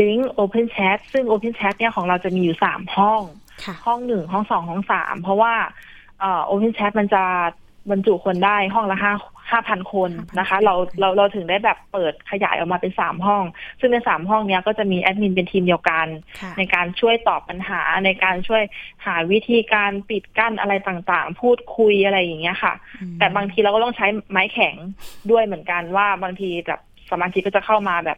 [0.01, 3.46] ลิงก์ Open Chat ซึ่ง Open Chat เนี่ยของเราจะมีอยู่สามห้องค่ะ
[3.85, 5.53] ห้องหนึ่งห้องสองห้องสามเพราะว่า
[6.19, 7.23] เอ่อ Open Chat มันจะ
[7.91, 9.13] บรรจุคนได้ห้องละห้า
[9.51, 13.43] ห้าพันคนนะคะ5,000เราเราเราถึงได้แบบเปิดขยายออกมาเป็นสามห้อง
[13.79, 16.07] ซึ่งในสามห้องเนี้ยก็จะมีแอดมินเป็นทีมเดียวกัน
[16.41, 18.63] ค่ะในการช่วยตอบปัญหาในการช่วย
[19.05, 24.75] หาวิธีการปิดกั้นอะไรต่างๆ พูดคุยอะไรอย่างเงี้ยค่ะอืมแต่บางทีเราก็ต้องใช้ไม้แข็ง
[25.31, 26.81] ด้วยเหมือนกันว่าบางทีแบบ
[27.11, 28.17] สมาชิกก็จะเข้ามาแบบ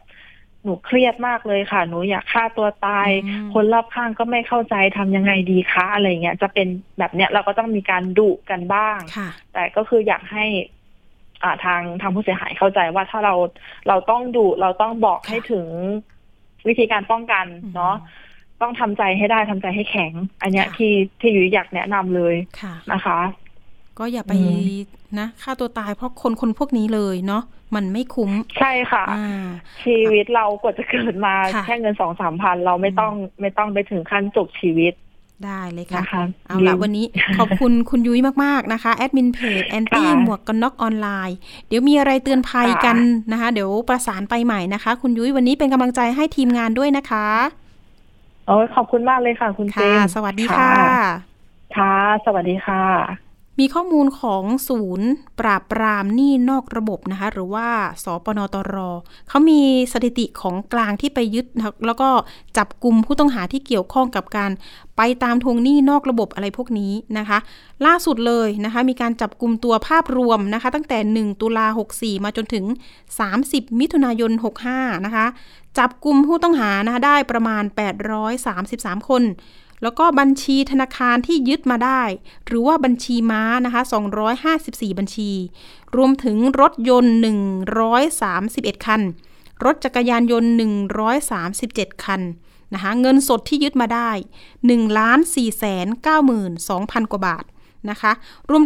[0.64, 10.44] หนูเครียดมากเลยค่ะ หนูอยากฆ่าตัวตายอืมคนรอบข้างก็ไม่เข้าใจทำยังไงดีคะอะไรเงี้ยจะเป็นแบบเนี้ยเราก็ต้องมีการดุกันบ้างค่ะแต่ก็คืออยากให้
[11.42, 13.34] อ่าทางทางผู้เสียหายเข้าใจว่าถ้าเรา
[13.88, 15.66] เราต้องดุเราต้องบอกให้ถึง
[16.68, 17.94] วิธีการป้องกันอืมเนาะ
[18.60, 23.18] ต้องทำใจให้ได้ทำใจให้แข็ง อันเนี้ยค่ะที่ที่ยุ้ยอยากแนะนำเลยค่ะนะคะ
[24.00, 24.60] ก็อย่าไปอืม
[25.18, 27.42] นะฆ่าตัวตายเพราะคนคนพวกนี้เลยเนาะ
[27.74, 29.46] มันไม่คุ้ม ใช่ค่ะอ่า
[29.82, 34.92] ชีวิตเรากว่าจะเกิดมาค่ะแค่เงินสองสามพันเราไม่ต้องไม่ต้องไปถึงขั้นจบชีวิต
[35.44, 37.06] ได้เลยค่ะนะคะเอาละวันนี้
[37.38, 41.36] ขอบคุณคุณยุ้ยมาก ๆ นะคะ แอดมินเพจแอนตี้ค่ะหมวกกันน็อกออนไลน์
[41.68, 42.96] เดี๋ยวมีอะไรเตือนภัยค่ะกัน
[43.32, 47.26] นะคะ เดี๋ยวประสานไปใหม่นะคะ คุณยุ้ยวันนี้เป็นกำลังใจให้ทีมงานด้วยนะคะ
[48.46, 50.72] โอ้ยขอบคุณมากเลยค่ะ คุณเจค่ะมส์สวัสดีค่ะ
[51.76, 51.94] ค่ะ
[52.24, 53.29] สวัสดีค่ะ
[53.60, 55.08] มีข้อมูลของศูนย์
[55.40, 57.68] ปราบปรามหนี้นอกระบบนะคะ หรือว่า
[58.04, 58.76] สปนตร
[59.28, 59.60] เขามี
[59.92, 61.46] สถิติของกลางที่ไปยึด
[61.86, 62.08] แล้วก็
[62.56, 64.50] จับกลุ่มผู้ต้องหาที่เกี่ยวข้องกับการ
[64.96, 67.38] ไปตามทวงหนี้นอกระบบอะไรพวกนี้นะคะ
[67.86, 72.64] ล่าสุดเลยนะคะ มีการจับกลุ่มตัวภาพรวมนะคะ ตั้งแต่ 1 ตุลา64 มาจนถึง
[73.22, 74.32] 30 มิถุนายน
[74.68, 75.26] 65 นะคะ
[75.78, 77.62] จับกลุ่มผู้ต้องหานะคะได้ประมาณ
[78.36, 79.22] 833 คน
[79.82, 82.02] แล้วก็บัญชีธนาคารที่ยึดมาได้
[82.46, 83.82] หรือว่าบัญชีม้านะคะ
[84.40, 85.30] 254 บัญชี
[85.96, 87.14] รวมถึงรถยนต์
[88.00, 89.02] 131 คัน
[89.64, 90.50] รถจักรยานยนต์
[91.28, 92.22] 137 คัน
[92.74, 94.10] นะคะเงินสดที่ยึดมาได้
[94.54, 95.86] 1ล้าน4แสน
[96.48, 97.44] 92,000 กว่าบาท
[97.90, 98.12] นะคะ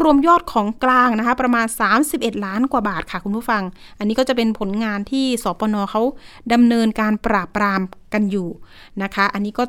[0.05, 1.67] รวมๆยอดของกลางนะคะประมาณ
[2.07, 3.63] 31 ล้านกว่าบาทค่ะคุณผู้ฟัง
[3.99, 6.03] อันนี้ก็จะเป็นผลงานที่สปนเขา
[6.53, 7.81] ดำเนินการปราบปราม
[8.13, 8.49] กันอยู่
[9.03, 9.65] นะคะ อันนี้ก็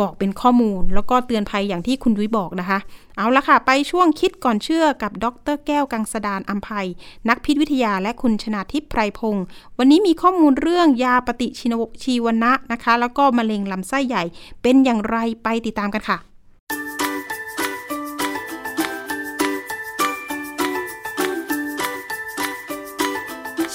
[0.00, 2.78] บอกเป็นข้อมูล แล้วก็เตือนภัยอย่างที่คุณดุ้ยบอกนะคะ
[3.16, 6.86] เอาละค่ะ ไปช่วงคิดก่อนเชื่อกับดรแก้วกังสดานอัมภัย
[7.28, 9.44] นักพิษวิทยาและคุณชนาทิพย์ไพรพงศ์
[9.78, 14.24] วันนี้มีข้อมูลเรื่องยาปฏิชีวชีวนะนะคะ แล้วก็มะเร็งลำไส้ใหญ่
[14.62, 16.18] เป็นอย่างไรไปติดตามกันค่ะ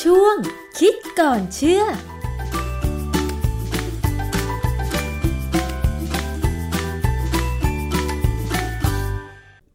[0.01, 0.35] ช่วง
[0.79, 1.83] คิดก่อนเชื่อ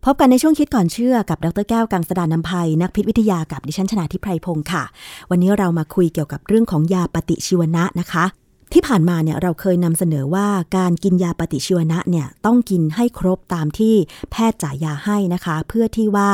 [0.09, 4.85] พบกันในช่วงคิดก่อนเชื่อกับดรแก้วกังสดานนภัย นักพิษวิทยากับดิฉันชนาทิพไพรพงศ์ค่ะ
[5.31, 8.25] วันนี้เรามาคุยเกี่ยวกับเรื่องของยาปฏิชีวนะนะคะ
[8.73, 13.95] ที่ผ่านมาเนี่ยเราเคยนำเสนอว่าการกินยาปฏิชีวนะเนี่ยต้องกินให้ครบตามที่
[14.31, 16.31] แพทย์จ่ายยาให้นะคะ เพื่อที่ว่า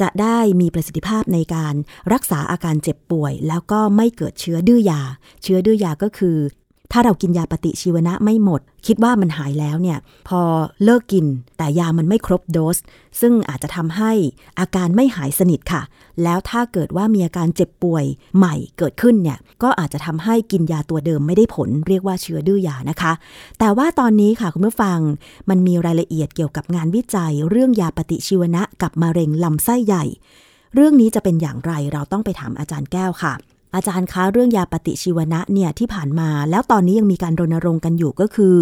[0.00, 1.74] จะได้มีประสิทธิภาพในการ
[2.12, 5.00] รักษาอาการเจ็บป่วย แล้วก็ไม่เกิดเชื้อดื้อยา
[5.42, 6.36] เชื้อดื้อยาก็คือ
[6.92, 10.40] ถ้าเรากินยาปฏิชีวนะไม่หมด คิดว่ามันหายแล้วเนี่ย พอ
[10.84, 11.26] เลิกกิน
[11.58, 12.76] แต่ยามันไม่ครบโดส
[13.20, 14.12] ซึ่งอาจจะทำให้
[14.60, 15.82] อาการไม่หายสนิทค่ะ
[16.22, 18.04] แล้วถ้าเกิดว่ามีอาการเจ็บป่วย
[18.36, 23.12] ใหม่เกิดขึ้นเนี่ย ก็อาจจะทำให้กินยาตัวเดิมไม่ได้ผล เรียกว่าเชื้อดื้อยานะคะ
[23.58, 24.98] แต่ว่าตอนนี้ค่ะคุณผู้ฟัง
[25.50, 30.04] มันมีรายละเอียดเกี่ยวกับงานวิจัย เรื่องยาปฏิชีวนะกับมะเร็งลำไส้ใหญ่
[30.74, 33.34] เรื่องนี้จะเป็นอย่างไรเราต้องไปถามอาจารย์แก้วค่ะ
[33.74, 38.54] อาจารย์คะเรื่องยาปฏิชีวนะเนี่ยที่ผ่านมา แล้วตอนนี้ยังมีการรณรงค์กันอยู่ก็คือ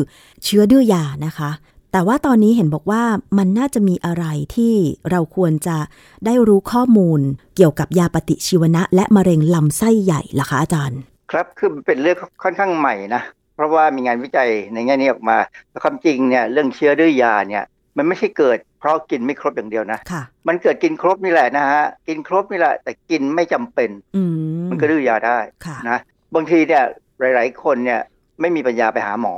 [0.44, 1.50] เชื้อดื้อยานะคะ
[1.92, 3.02] แต่ว่าตอนนี้เห็นบอกว่า
[3.38, 4.74] มันน่าจะมีอะไรที่
[5.10, 5.76] เราควรจะ
[6.24, 7.20] ได้รู้ข้อมูล
[7.56, 11.00] เกี่ยวกับยาปฏิชีวนะ และมะเร็งลำไส้ใหญ่ล่ะคะอาจารย์
[11.30, 13.22] ครับคือเป็นเรื่องค่อนข้างใหม่นะ
[13.54, 15.36] เพราะว่ามีงานวิจัยในแง่นี้ออกมา
[15.70, 17.64] แต่ความจริงเนี่ยเรื่องเชื้อดื้อยาเนี่ย
[17.96, 25.98] มันไม่ใช่เกิด เพราะกินไม่ครบอย่างเดียวนะค่ะมันเกิดกินครบนี่แหละนะฮะกินครบนี่แหละ แต่กินไม่จำเป็นอืมมันก็ดื้อยาได้ค่ะนะ
[26.34, 26.84] บางทีเนี่ย
[27.20, 28.00] หลาย ๆ คนเนี่ย
[28.40, 29.34] ไม่มีปัญญาไปหาหมอ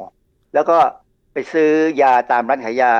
[0.54, 0.78] แล้วก็
[1.32, 1.70] ไปซื้อ
[2.02, 2.92] ยาตามร้านขายยา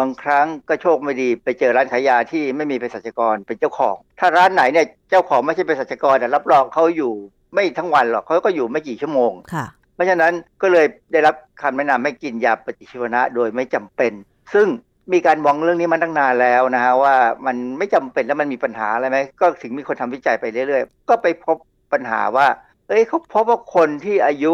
[0.00, 7.12] บางครั้งก็โชคไม่ดี ไปเจอร้านขายยาที่ไม่มีเภสัชกรเป็นเจ้าของ ถ้าร้านไหนเนี่ยเจ้าของไม่ใช่เภสัชกรแต่รับรองเขาอยู่
[7.54, 14.12] ไม่ทั้งวันหรอกเขาก็อยู่ไม่กี่ชั่วโมงค่ะเพราะฉะนั้นก็เลยได้รับคำแนะนำให้กินยาปฏิชีวนะโดยไม่จำเป็น
[14.54, 14.66] ซึ่ง
[15.12, 17.14] มีการมองเรื่องนี้มาตั้งนานแล้วนะฮะว่า
[17.46, 21.56] มันไม่จำเป็นแล้วมันมีปัญหาอะไรไหมก็ถึงมีคนทำวิจัยไปเรื่อยๆ ก็ไปพบ
[21.92, 22.46] ปัญหาว่า
[22.88, 24.52] เอ้ยเขาพบว่าคนที่อายุ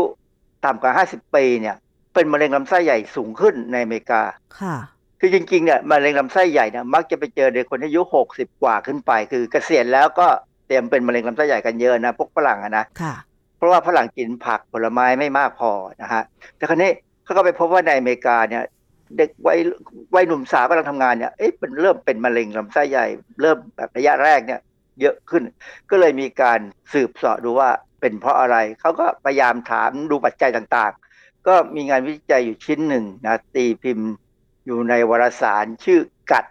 [0.64, 1.76] ต่ำกว่า 50 ปีเนี่ย
[2.14, 4.22] เป็นมะเร็งลำไส้ใหญ่สูงขึ้นในอเมริกา
[4.60, 4.76] ค่ะ
[5.20, 8.00] คือจริงๆเนี่ยมะเร็งลำไส้ใหญ่เนี่ยมักจะไปเจอในคนอายุ
[8.30, 10.26] 60 กว่าขึ้นไป คือเกษียณแล้วก็
[10.66, 13.14] เตรียมเป็นมะเร็งลำไส้ใหญ่กันเยอะนะพวกฝรั่งอะนะค่ะ
[13.56, 15.70] เพราะว่าฝรั่งกินผักผลไม้ไม่มากพอ
[16.02, 16.22] นะฮะ
[16.56, 16.90] แต่ครั้นี้
[17.24, 18.62] เขาก็ไปพบว่าในอเมริกาเนี่ย
[19.18, 19.58] เด็กวัย
[20.14, 23.06] วัยหนุ่มสาวกำลังทำงานเนี่ยเอ๊ะมันเริ่มเป็นมะเร็งลำไส้ใหญ่
[23.40, 24.60] เริ่มแบบระยะแรกเนี่ย
[25.00, 25.42] เยอะขึ้น
[25.90, 26.60] ก็เลยมีการ
[26.92, 34.10] สืบเสาะดูว่าเป็นเพราะอะไร เขาก็พยายามถามดูปัจจัยต่างๆ ก็มีงานวิจัยอยู่ชิ้นหนึ่งนะตีพิมพ์
[34.66, 36.00] อยู่ในวารสารชื่อ
[36.32, 36.44] กัด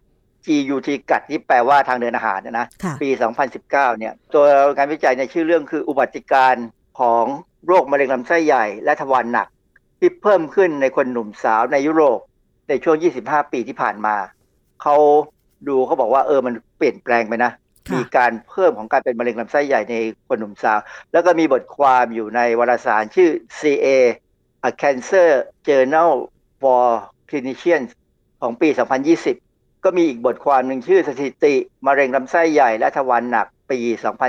[0.45, 3.09] GUT กัดที่แปลว่าทางเดินอาหารนะนะค่ะปี
[3.39, 4.45] 2019 เนี่ยตัว
[4.75, 6.67] งานวิจัยในชื่อเรื่องคืออุบัติการณ์
[6.99, 7.25] ของ
[7.67, 9.47] โรคมะเร็งลำไส้ใหญ่ และทวารหนัก
[9.99, 12.19] ที่เพิ่มขึ้นในคนหนุ่มสาวในยุโรป
[12.69, 14.15] ในช่วง 25 ปีที่ผ่านมา
[14.81, 14.95] เขา
[15.67, 17.51] ดูเขาบอกว่าเออมันเปลี่ยนแปลงไปนะ
[17.87, 19.95] ค่ะมีการเพิ่มของการเป็นมะเร็งลำไส้ใหญ่ใน
[20.27, 20.79] คนหนุ่มสาว
[21.11, 23.87] แล้วก็มีบทความอยู่ในวารสารชื่อ CA
[24.67, 25.29] A Cancer
[25.67, 26.11] Journal
[26.61, 26.83] for
[27.29, 27.89] Clinicians
[28.41, 28.69] ของปี
[29.25, 31.53] 2020 ก็มีอีกบทความหนึ่งชื่อสถิติ
[31.87, 33.79] มะเร็งลำไส้ใหญ่และทวารหนักปี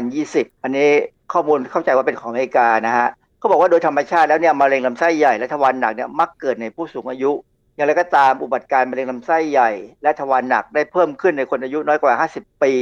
[0.07, 0.91] 2020 อันนี้
[1.32, 3.09] ข้อมูลเข้าใจว่าเป็นของอเมริกานะฮะ
[3.39, 7.32] เขาบอกว่าโดยธรรมชาติแล้วเนี่ยมะเร็งลำไส้ใหญ่และทวารหนักเนี่ยมักเกิดในผู้สูงอายุ
[7.75, 9.70] อย่างไรก็ตามอุบัติการณ์มะเร็งลำไส้ใหญ่
[10.03, 12.72] และทวารหนักได้เพิ่มขึ้นในคนอายุน้อยกว่า 50 ปี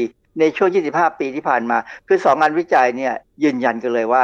[0.40, 1.76] ในช่วง 25 ปีที่ผ่านมา
[2.09, 3.12] คือสองงานวิจัยเนี่ย
[3.43, 4.22] ยืนยันกันเลยว่า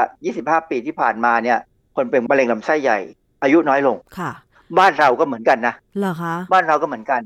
[0.58, 1.58] 25 ปีที่ผ่านมาเนี่ย
[1.96, 2.98] คนเป็นมะเร็งลำไส้ใหญ่
[3.42, 4.30] อายุน้อยลงค่ะ
[4.78, 7.22] บ้านเราก็เหมือนกันนะเหรอคะบ้านเราก็เหมือนกัน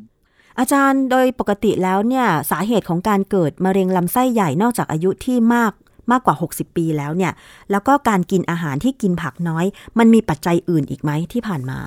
[0.58, 5.72] อาจารย์โดยปกติแล้วเนี่ยสาเหตุของการเกิดมะเร็งลำไส้ใหญ่นอกจากอายุที่มาก
[6.10, 7.32] มากกว่า 60 ปีแล้วเนี่ย
[7.70, 9.64] แล้วก็การกินอาหารที่กินผักน้อย
[9.98, 11.78] มันมีปัจจัยอื่นอีกไหมที่ผ่านมา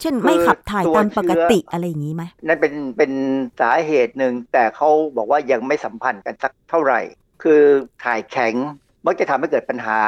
[0.00, 3.12] เช่นไม่ขับถ่ายตัวตามปกติเชื้อออะไรอย่างนี้ไหมนั่นเป็นเป็น
[3.60, 7.00] สาเหตุหนึ่งแต่เขาบอกว่ายังไม่สัมพันธ์กันสักเท่าไหร่
[7.42, 7.62] คือ
[8.04, 8.54] ถ่ายแข็ง
[9.06, 10.00] มักจะทำให้เกิดปัญหา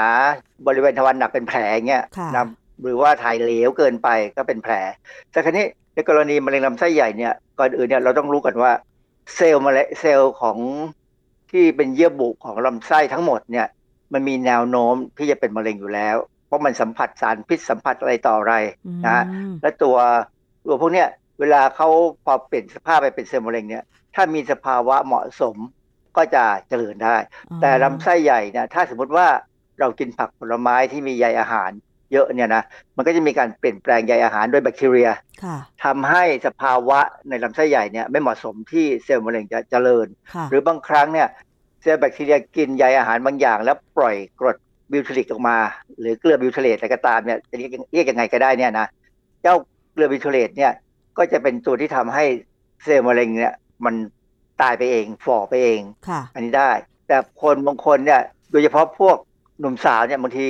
[0.67, 1.59] บริเวณทวารหนักเป็นแผล
[1.89, 2.47] เงี้ยค่ะนะ
[2.83, 4.75] หรือว่าถ่ายเหลวเกินไปก็เป็นแผล
[5.31, 8.73] แต่ครั้นี้ในกรณีมะเร็งลำไส้ใหญ่เนี่ยก่อนอื่นเนี่ยเราต้องรู้กันว่า
[9.35, 10.59] เซลล์มะเร็งเซลล์ของ
[11.51, 13.67] ที่เป็นเยื่อบุของลำไส้ทั้งหมดเนี่ย
[14.13, 16.17] มันมีแนวโน้มที่จะเป็นมะเร็งอยู่แล้ว
[16.49, 18.55] เพราะมันสัมผัสสารพิษสัมผัสอะไรต่ออะไร
[19.07, 19.97] นะอืมและตัว
[20.67, 21.09] ตัวพวกเนี้ย
[21.41, 21.89] เวลาเขา
[22.25, 23.85] พอเปลี่ยนสภาพไปเป็นเซลล์มะเร็งเนี่ย
[24.15, 25.57] ถ้ามีสภาวะเหมาะสม
[26.17, 27.17] ก็จะเจริญได้
[27.61, 29.27] แต่ลำไส้ใหญ่เนี่ยถ้าสมมติว่า
[29.81, 31.71] เรากินผักผลไม้ที่มีใยอาหาร
[32.13, 32.63] เยอะเนี่ยนะ
[32.97, 35.11] มันก็จะมีการเปลี่ยนแปลงใยอาหารโดยแบคทีเรีย
[35.85, 40.07] ทำให้สภาวะในลำไส้ใหญ่เนี่ยไม่เหมาะสมที่เซลล์มะเร็งจะเจริญ
[40.51, 41.29] หรือบางครั้งเนี่ย
[41.83, 44.57] เซลล์แบคทีเรียกินใยอาหารบางอย่าง แล้วปล่อยกรด
[44.93, 45.57] butyric ออกมา
[45.99, 48.87] หรือเกลือ butyrate อะไรก็ตามเนี่ยจะเรียกเรียกยังไงก็ได้เนี่ยนะ
[49.43, 49.55] เจ้า
[49.93, 50.73] เกลือ butyrate เนี่ย
[51.19, 52.25] ก็จะเป็นตัวที่ทำให้
[52.85, 53.95] เซลล์มะเร็งเนี่ยมัน
[54.63, 55.81] ตายไปเองฝ่อไปเอง
[56.35, 56.71] อันนี้ได้
[57.09, 58.21] แต่คนบางคนเนี่ย
[58.51, 59.17] โดยเฉพาะพวก
[59.61, 60.47] หนุ่มสาวเนี่ยบางที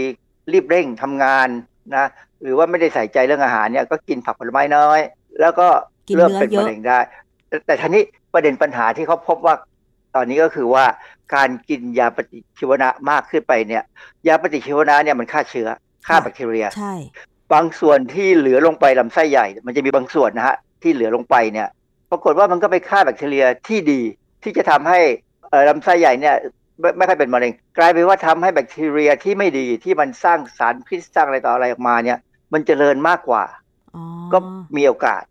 [0.53, 1.49] รีบเร่งทำงาน
[1.97, 2.07] นะ
[2.43, 5.01] หรือว่าไม่ได้ใส่ใจเรื่องอาหารเนี่ยก็กินผักผลไม้น้อย
[5.41, 5.69] แล้วก็
[6.17, 6.99] เริ่มเป็นมะเร็งได้
[7.67, 8.03] แต่ทีนี้
[8.35, 9.55] ประเด็นปัญหาที่เขาพบว่า
[10.15, 10.85] ตอนนี้ก็คือว่า
[11.35, 13.85] การกินยาปฏิชีวนะมากขึ้นไปเนี่ย
[14.29, 15.69] ยาปฏิชีวนะเนี่ยมันฆ่าเชื้อ
[16.07, 16.95] ฆ่าแบคทีเรียใช่
[17.53, 21.69] บางส่วนที่เหลือลงไปลำไส้ใหญ่ มันจะมีบางส่วนนะฮะที่เหลือลงไปเนี่ย
[22.11, 24.01] ปรากฏว่ามันก็ไปฆ่าแบคทีเรียที่ดี
[24.43, 25.01] ที่จะทำให้
[25.69, 26.37] ลำไส้ใหญ่เนี่ย
[26.97, 32.19] ไม่ค่อยเป็นมะเร็งกลายเป็นว่าทำให้แบคทีเรียที่ไม่ดีที่มันสร้างสารพิษสร้างอะไรต่ออะไรออกมาเนี่ย
[32.53, 33.45] มันจเจริญมากกว่า
[34.33, 34.39] ก็
[34.77, 35.23] มีโอกาส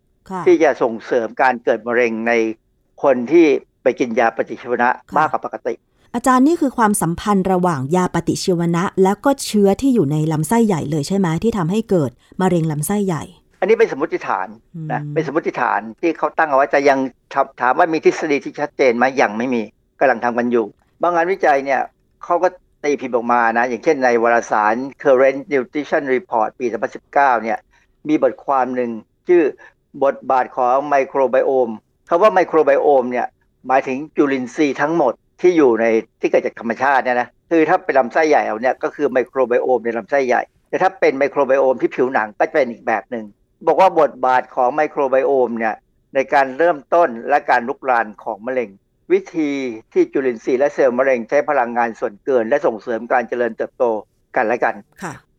[0.46, 2.32] ที่จะส่งเสริมการเกิดมะเร็งใน
[3.02, 3.46] คนที่
[3.82, 4.88] ไปกินยาปฏิชีวนะ
[5.18, 5.74] มากกว่าปกติ
[6.14, 13.22] อาจารย์นี่คือความสัมพันธ์ระหว่างยาปฏิชีวนะ แล้วก็เชื้อที่อยู่ในลำไส้ใหญ่เลยใช่ไหมที่ทำให้เกิดมะเร็งลำไส้ใหญ่
[13.60, 14.46] อันนี้เป็นสมมติฐาน
[14.92, 16.98] นะเป็นสมมติฐานที่เขาตั้งเอาไว้แต่ยัง
[17.60, 19.62] ถามว่ามีทฤษฎีที่ชัดเจนไหมยังไม่มี
[20.00, 20.66] กำลังทำกันอยู่
[21.02, 21.80] บางงานวิจัยเนี่ย
[22.24, 22.48] เขาก็
[22.84, 26.66] ตีพิมพ์ออกมานะ อย่างเช่นในวารสาร Current Nutrition Report ปี
[27.06, 27.58] 2019 เนี่ย
[28.08, 28.90] มีบทความหนึ่ง
[29.28, 29.42] ชื่อ
[30.04, 31.70] บทบาทของไมโครไบโอม
[32.08, 33.26] คาว่าไมโครไบโอมเนี่ย
[33.66, 35.84] หมายถึงจุลินทรีย์ทั้งหมด ที่อยู่ใน
[36.20, 43.24] ที่เกิดจากธรรมชาติเนี่ยนะคือถ้าเป็นลำไส้ใหญ่เอาเนี่ยก็คือไมโครไบโอมในลำไส้ใหญ่ แต่ถ้าเป็นไมโครไบโอมที่ผิวหนังก็จะเป็นอีกแบบหนึ่ง
[43.66, 45.74] บอกว่าบทบาทของไมโครไบโอมเนี่ย
[46.14, 48.70] ในการเริ่มต้นและการลุกลานของมะเร็ง
[49.12, 49.50] วิธี
[49.92, 53.84] ที่จุลินทรีย์และเซลล์มะเร็งใช้พลังงานส่วนเกิน และส่งเสริมการเจริญเติบโต
[54.36, 54.74] กันและกัน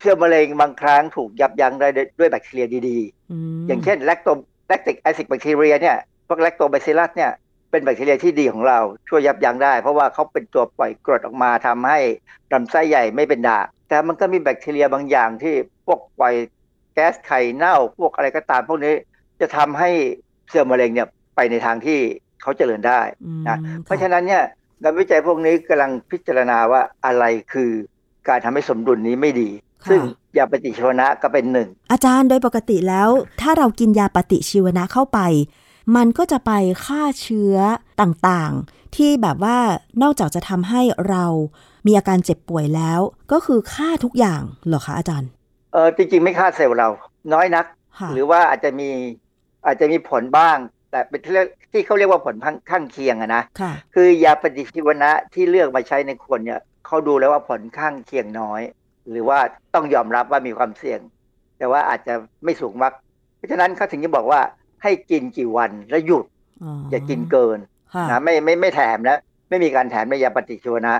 [0.00, 1.88] เซลล์มะเร็งบางครั้งถูกยับยั้งได้
[2.18, 4.28] ด้วยแบคทีเรียดีๆ อย่างเช่น lacto
[4.68, 5.96] lactic acid bacteria เนี่ย
[6.28, 7.30] พวก Lactobacillus เนี่ย
[7.70, 11.98] เป็นแบคทีเรียที่ดีของเราช่วยยับยั้งได้ เพราะว่าเขาเป็นตัวปล่อยกรดออกมาทำให้
[12.52, 13.58] ลำไส้ใหญ่ไม่เป็นด่าง
[13.88, 15.54] แต่มันก็มีแบคทีเรียบางอย่างที่
[15.86, 16.34] พวกปล่อย
[16.94, 18.94] แก๊สไข่เน่า พวกอะไรก็ตามพวกนี้
[19.40, 19.90] จะทำให้
[20.50, 21.98] เซลล์มะเร็งเนี่ยไปในทางที่
[22.42, 23.00] เขาเจริญได้
[23.48, 24.42] นะเพราะฉะนั้นเนี่ย
[24.82, 27.70] งานวิจัยพวกนี้กำลังพิจารณาว่าอะไรคือ
[28.28, 29.50] การทำให้สมดุลนี้ไม่ดี
[29.90, 30.00] ซึ่ง
[30.36, 33.08] ยาปฏิชีวนะก็เป็นหนึ่งอาจารย์โดยปกติแล้ว
[33.40, 35.18] ถ้าเรากินยาปฏิชีวนะเข้าไป
[35.96, 36.52] มันก็จะไป
[36.84, 37.56] ฆ่าเชื้อ
[38.00, 39.58] ต่างๆ ที่แบบว่า
[40.02, 41.24] นอกจากจะทำให้เรา
[41.86, 43.00] มีอาการเจ็บป่วยแล้ว
[43.32, 45.30] ก็คือฆ่าทุกอย่างเหรอคะอาจารย์
[45.72, 46.88] เออจริงๆ ไม่ฆ่าเซลล์เรา
[47.32, 47.66] น้อยนัก
[48.14, 48.90] หรือว่าอาจจะมี
[49.66, 50.56] อาจจะมีผลบ้าง
[50.90, 51.20] แต่เป็น
[51.72, 52.34] ที่เขาเรียกว่าผล
[52.70, 53.42] ข้างเคียงอะนะ
[53.94, 58.62] คือยาปฏิชีวนะที่เลือกมาใช้ในคนเนี่ยเขาดูแล้วว่าผลข้างเคียงน้อย
[59.10, 59.38] หรือว่า
[59.74, 61.00] ต้องยอมรับว่ามีความเสี่ยง
[61.58, 62.14] แต่ว่าอาจจะ
[62.44, 62.92] ไม่สูงมาก
[63.36, 64.40] เพราะฉะนั้นเขาถึงจะบอกว่า
[64.82, 66.24] ให้กินกี่วันแล้วหยุด
[66.90, 67.58] อย่ากินเกิน
[68.10, 69.18] นะไม่ไม่ไม่แถมนะ
[69.48, 70.94] ไม่มีการแถมในยาปฏิชีวนะ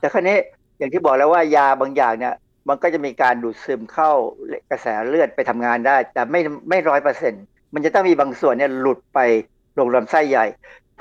[0.00, 0.36] แต่ครั้นี้
[0.78, 2.34] อย่างที่บอกแล้วว่ายาบางอย่างเนี่ย
[2.68, 4.10] มันก็จะมีการดูดซึมเข้า
[4.70, 9.18] กระแสเลือดไปทำงานได้ แต่ไม่ไม่ร้อยเปอร์เซ็นต์มันจะต้องมีบางส่วนเนี่ยหลุดไป
[9.78, 10.46] ลงลำไส้ใหญ่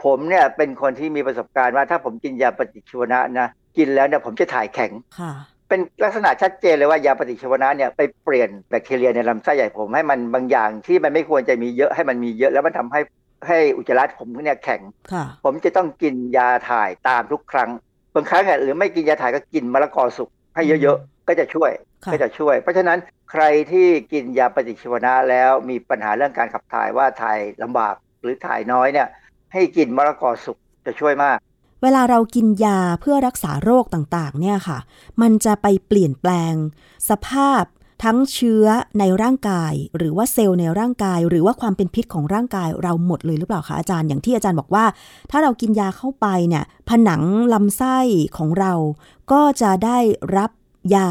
[0.04, 4.92] ผมเนี่ยเป็นคนที่มีประสบการณ์ว่าถ้าผมกินยาปฏิชีวนะนะกินแล้วเนี่ยผมจะถ่ายแข็ง
[5.72, 13.00] เป็นลักษณะชัดเจนเลยว่ายาปฏิชีวนะเนี่ยไปเปลี่ยนแบคทีเรียในลำไส้ใหญ่ผมให้มันบางอย่างที่มันไม่ควรจะมีเยอะให้มันมีเยอะแล้วมันทำให้
[13.48, 14.82] ให้อุจจาระผมเนี่ยแข็ง
[15.46, 17.70] ผมจะต้องกินยาถ่ายตามทุกครั้ง
[18.16, 21.72] บางครั้งหรือไม่กินยาถ่ายก็กินมะละกอสุกให้เยอะๆ ก็จะช่วย
[22.12, 22.98] ก็จะช่วย เพราะฉะนั้น
[23.32, 29.08] ใครที่กินยาปฏิชีวนะแล้วมีปัญหาเรื่องการขับถ่ายว่าถ่ายลำบากหรือถ่ายน้อยเนี่ย
[29.54, 31.38] ให้กินมะละกอสุกจะช่วยมาก
[31.82, 34.80] เวลาเรากินยาเพื่อรักษาโรคต่างๆ เนี่ยค่ะ
[35.22, 36.54] มันจะไปเปลี่ยนแปลง
[37.10, 37.64] สภาพ
[38.04, 38.66] ทั้งเชื้อ
[39.00, 44.86] ในร่างกาย หรือว่าเซลล์ในร่างกาย หรือว่าความเป็นพิษของร่างกายเราหมดเลยหรือเปล่าคะอาจารย์อย่างที่อาจารย์บอกว่า
[45.32, 47.22] ถ้าเรากินยาเข้าไปเนี่ยผนัง
[47.54, 47.98] ลำไส้
[48.38, 48.74] ของเรา
[49.32, 49.98] ก็จะได้
[50.38, 50.52] รับ
[50.96, 51.10] ยา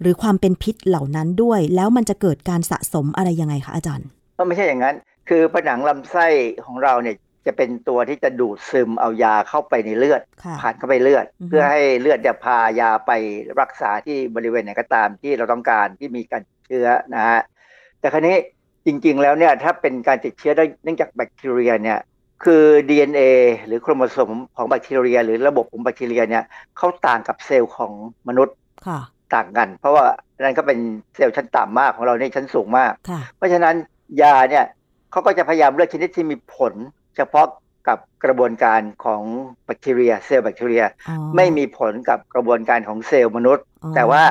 [0.00, 4.06] หรือความเป็นพิษเหล่านั้นด้วย แล้วมันจะเกิดการสะสมอะไรยังไงคะอาจารย์
[4.38, 4.96] ก็ไม่ใช่อย่างนั้น
[5.28, 6.26] คือผนังลำไส้
[6.66, 7.16] ของเราเนี่ย
[7.46, 10.22] จะเป็นตัวที่จะดูดซึมเอายาเข้าไปในเลือด
[10.60, 13.12] ผ่านเข้าไปเลือด เพื่อให้เลือดจะพายาไป
[13.60, 17.40] รักษาที่บริเวณไหนก็ตามที่เราต้องการที่มีการเชื้อนะฮะ
[18.00, 18.36] แต่ครั้นี้
[18.86, 20.52] จริงๆแล้วเนี่ยถ้าเป็นการติดเชื้อ
[20.84, 21.98] เนื่องจากแบคทีเรียเนี่ย
[22.44, 23.20] คือ DNA
[23.66, 26.44] หรือโครโมโซมของแบคทีเรีย หรือระบบของแบคทีเรียเนี่ย
[26.76, 27.92] เขาต่างกับเซลล์ของ
[28.28, 28.56] มนุษย์
[29.34, 30.04] ต่างกัน เพราะว่า
[30.40, 30.78] นั่นก็เป็น
[31.16, 32.92] เซลล์ชั้นต่ำมากของเราในชั้นสูงมาก
[33.36, 33.74] เพราะฉะนั้น
[34.22, 34.64] ยาเนี่ย
[35.10, 37.46] เขาก็จะพยายามเลือกชนิดที่มีผลเฉพาะ
[37.88, 39.22] กับกระบวนการของ
[39.64, 44.22] แบคทีเรีย เซลล์แบคทีเรียอ๋อไม่มีผลกับกระบวนการของเซลล์มนุษย์อ๋อแต่ว่า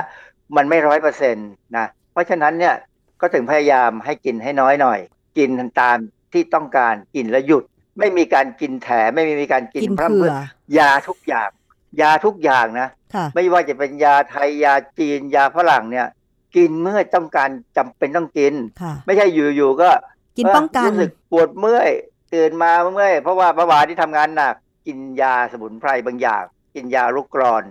[0.55, 2.75] มันไม่ร้อยเปอร์เซ็นต์นะเพราะฉะนั้นเนี่ย
[3.21, 4.99] ก็ถึงพยายามให้กินให้น้อยหน่อย
[5.37, 5.49] กิน
[5.81, 5.97] ตาม
[6.33, 7.63] ที่ต้องการกินแล้วหยุด
[7.99, 10.33] ไม่มีการกินแถมไม่มีการกินกินพร่ำเผื่เพรื่อ
[10.75, 11.49] อยาทุกอย่าง
[12.01, 16.07] ยาทุกอย่างนะค่ะไม่ว่าจะเป็นยาไทยยาจีนยาฝรั่งเนี่ย
[16.55, 19.25] กินเมื่อต้องการจำเป็นต้องกินค่ะไม่ใช่
[19.55, 19.89] อยู่ๆก็
[20.37, 21.89] กินป้องกันเรู้สึกปวดเมื่อย
[22.33, 24.55] ตื่นมาเมื่อยเพราะว่าเมื่อวานที่ทำงานหนัก
[24.87, 26.43] กินยาสมุนไพรบางอย่าง
[26.75, 27.63] กินยาลุกกรอน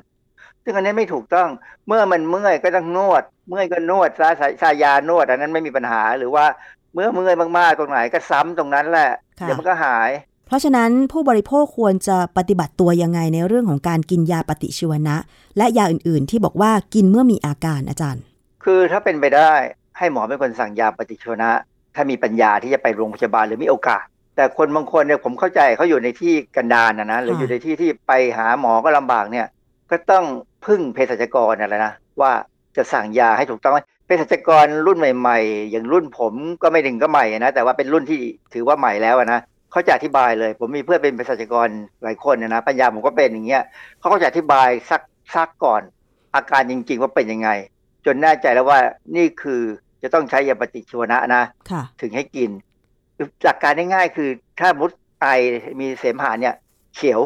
[0.64, 1.48] ซึ่งอันนี้ไม่ถูกต้อง
[1.86, 6.44] เมื่อมันเมื่อยก็ต้องนวด เมื่อยก็นวดซะใช้ใช้ยานวด อันนั้นไม่มีปัญหาหรือว่า
[6.94, 10.11] เมื่อเมื่อยมากๆตรงไหนก็ซ้ำตรงนั้นแหละค่ะเดี๋ยวมันก็หาย
[10.46, 15.16] เพราะฉะนั้นผู้บริโภคควรจะปฏิบัติตัวยังไงในเรื่องของการกินยาปฏิชีวนะ
[15.56, 18.22] และยาอื่นๆ ที่บอกว่ากินเมื่อมีอาการอาจารย์
[18.64, 19.52] คือถ้าเป็นไปได้
[19.98, 21.50] ให้หมอเป็นคนสั่งยาปฏิชีวนะ
[21.94, 24.04] ถ้ามีปัญญาที่จะไปโรงพยาบาลหรือมีโอกาส
[24.39, 29.47] แต่คนบางคนเนี่ยผมเข้าใจเขาอยู่ในที่กันดารนะนะหรือค่ะอยู่ในที่ที่ไปหาหมอก็ลำบากเนี่ย
[29.91, 30.24] ก็ต้อง
[30.66, 32.32] พึ่งเภสัชกรนั่นแหละนะว่า
[32.76, 38.20] จะสั่งยาให้ถูกต้องไหมเภสัชกรรุ่นใหม่ ๆ อย่างรุ่นผมก็ไม่ถึงก็ใหม่นะแต่ว่าเป็นรุ่นที่
[38.55, 41.68] ถือว่าใหม่แล้วอะนะเขาจะอธิบายเลย ผมมีเพื่อนเป็นเภสัชกร
[42.03, 43.62] หลายคนนะนะปัญญาผมก็เป็นอย่างเงี้ย
[43.99, 45.03] เขาก็จะอธิบายซัก
[45.34, 45.82] ซักก่อน
[46.34, 47.49] อาการจริง ๆ ว่าเป็นยังไง
[48.07, 48.78] จนแน่ใจแล้วว่า
[49.16, 49.61] นี่คือ
[50.03, 52.51] จะต้องใช้ยาปฏิชีวนะนะค่ะถึงให้กิน
[53.44, 54.90] หลักการง่ายๆคือถ้ามุด
[55.20, 55.26] ไอ
[55.80, 56.54] มีเสมหะเนี่ย
[56.96, 57.20] เขียว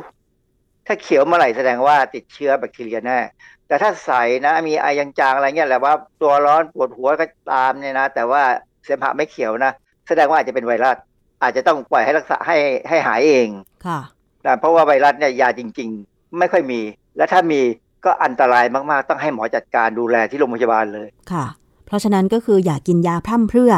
[0.86, 3.18] ถ้าเขียวเมื่อไหร่แสดงว่าติดเชื้อแบคทีเรียแน่
[3.66, 4.10] แต่ถ้าใส
[4.46, 8.42] นะมีไอยังจางอะไรเงี้ยแหละว่าตัวร้อนปวดหัวก็ตามเนี่ยนะแต่ว่า
[8.84, 9.72] เสมหะไม่เขียวนะ
[10.08, 10.96] แสดงว่าอาจจะเป็นไวรัส
[11.42, 12.56] อาจจะต้องปล่อยให้รักษาให้
[12.88, 13.48] ให้หายเอง
[13.86, 14.00] ค่ะ
[14.46, 16.80] นะเพราะว่าไวรัสเนี่ยยาจริง ๆ ไม่ค่อยมี
[17.16, 17.60] และถ้ามี
[18.04, 21.44] ก็อันตรายมากๆ ต้องให้หมอจัดการดูแลที่โรงพยาบาลเลยค่ะ
[21.86, 23.72] เพราะฉะนั้นก็คืออย่ากินยาพร่ำเพรื่อ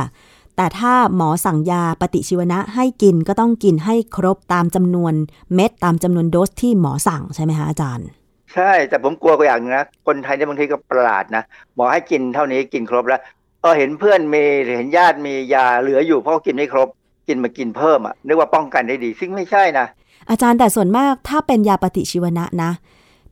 [0.56, 5.14] แต่ถ้าหมอสั่งยาปฏิชีวนะให้กินก็ต้องกินให้ครบตามจำนวน
[5.54, 8.06] เม็ดตามจำนวนโดสที่หมอสั่งใช่ไหมคะอาจารย์
[8.54, 11.42] ใช่ แต่ผมกลัวก็อย่างนึงนะ คนไทยเนี่ยบางทีก็ประหลาดนะ
[11.74, 13.20] หมอให้กินเท่านี้กินครบแล้ว
[13.62, 14.42] เออเห็นเพื่อนมี
[14.76, 16.88] เห็นญาติมียาเหลืออยู่เพราะเขากินไม่ครบ
[17.28, 19.86] กินมากินเพิ่มอะนึกว่าป้องกันได้ดี ซึ่งไม่ใช่นะ
[20.30, 22.70] อาจารย์แต่ส่วนมากถ้าเป็นยาปฏิชีวนะนะ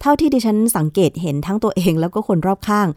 [0.02, 2.88] เท่าที่ดิฉันสังเกตเห็นทั้งตัวเองแล้วก็คนรอบข้าง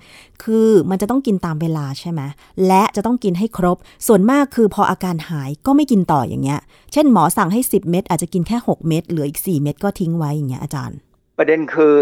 [0.44, 2.22] คือมันจะต้องกินตามเวลาใช่ไหม
[2.68, 3.78] และจะต้องกินให้ครบ
[4.08, 6.60] ส่วนมากคือพออาการหายก็ไม่กินต่ออย่างเงี้ย
[6.94, 10.98] เช่นหมอสั่งให้ 10 เม็ดอาจจะกินแค่ 6 เม็ดเหลืออีก 4 เม็ดก็ทิ้งไว้อย่างเงี้ยอาจารย์
[11.38, 11.94] ประเด็นคือ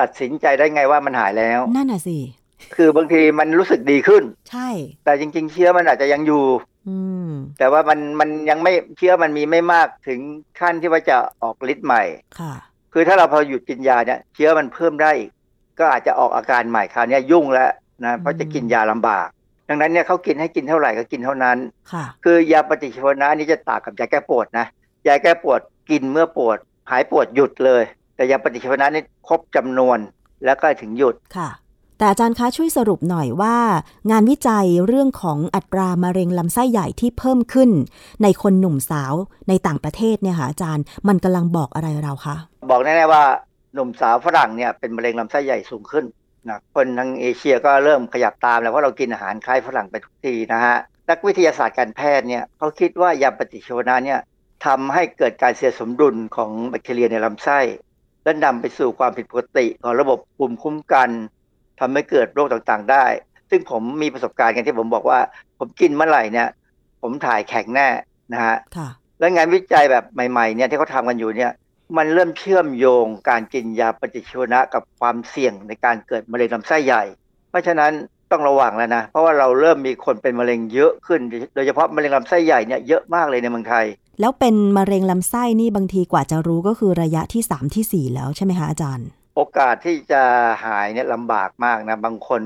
[0.00, 2.18] ตัดสินใจได้ไงว่ามันหายแล้วนั่นน่ะสิ
[2.74, 4.68] คือบางทีมันรู้สึกดีขึ้น ใช่
[5.04, 6.44] แต่จริง ๆ เชื้อมันอาจจะยังอยู่
[6.88, 10.20] อืมแต่ว่ามันมันยังไม่เชื้อมันมีไม่มากถึง
[10.60, 12.02] ขั้นที่ว่าจะออกฤทธิ์ใหม่
[12.40, 12.54] ค่ะ
[12.98, 15.30] คือถ้าเราพอหยุดกินยาเนี่ยเชื้อมันเพิ่มได้อีก
[15.78, 17.70] ก็อาจจะออกอาการใหม่คราวเนี้ยยุ่งแล้ว
[18.04, 19.26] นะเพราะจะกินยาลำบาก
[19.68, 21.56] ดังนั้นเนี่ยเขากินให้กินเท่าไหร่ก็กินเท่านั้น
[21.92, 24.66] ค่ะคือยาปฏิชีวนะนี่จะต่างกับยาแก้ปวดนะ
[25.06, 26.58] ยาแก้ปวดกินเมื่อปวด
[26.90, 27.82] หายปวดหยุดเลย
[28.16, 29.98] แต่ยาปฏิชีวนะนี่ครบจำนวน
[30.44, 31.48] แล้วก็ถึงหยุดค่ะ
[31.98, 33.56] แต่อาจารย์คะช่วยสรุปหน่อยว่า
[34.10, 37.70] งานวิจัยเรื่องของอัตรามะเร็งลำไส้ใหญ่ที่เพิ่มขึ้น
[38.22, 39.14] ในคนหนุ่มสาว
[39.48, 42.36] ในต่างประเทศเนี่ยค่ะอาจารย์มันกำลังบอกอะไรเราคะ
[42.70, 43.24] บอกแน่ๆว่า
[43.74, 46.04] หนุ่มสาวฝรั่งเนี่ยเป็นมะเร็งลำไส้ใหญ่สูงขึ้น
[46.48, 50.76] นะคนทางเอเชียก็เริ่มขยับตามแล้วเพราะเรากินอาหารคล้ายฝรั่งไปทุกทีนะฮะ
[51.10, 54.20] นักวิทยาศาสตร์การแพทย์เนี่ยเขาคิดว่ายาปฏิชีวนะเนี่ย
[54.66, 57.58] ทำให้เกิดการเสียสมดุลของแบคทีเรียในลำไส้
[58.24, 61.10] และนำไปสู่ความผิดปกติของระบบภูมิคุ้มกัน
[61.80, 63.04] ทำให้เกิดโรคต่างๆได้
[63.50, 65.20] ซึ่งผมมีประสบการณ์กันที่ผมบอกว่า
[65.58, 66.48] ผมกินเมื่อไหร่เนี่ย
[67.02, 67.88] ผมถ่ายแข็งแน่
[68.32, 68.88] นะฮะค่ะ
[69.20, 71.52] และงานวิจัยแบบใหม่ๆเนี่ยที่เขาทำกันอยู่เนี่ย
[71.96, 77.02] มันเริ่มเชื่อมโยงการกินยาปฏิชีวนะกับความเสี่ยงในการเกิดมะเร็งลำไส้ใหญ่
[77.50, 77.92] เพราะฉะนั้น
[78.30, 81.20] ต้องระวังแล้วนะ เพราะว่าเราเริ่มมีคนเป็นมะเร็งเยอะขึ้น
[81.54, 83.84] โดยเฉพาะมะเร็งลำไส้ใหญ่เนี่ยเยอะมากเลยในเมืองไทย
[84.20, 90.22] แล้วเป็นมะเร็งลำไส้นี่บางทีกว่าจะรู้ก็คือระยะที่3ทีสี่4แล้วใช่ไหมคะอาจารย์ โอกาสที่จะ
[90.64, 92.42] หายเนี่ยลำบากมากนะบางคน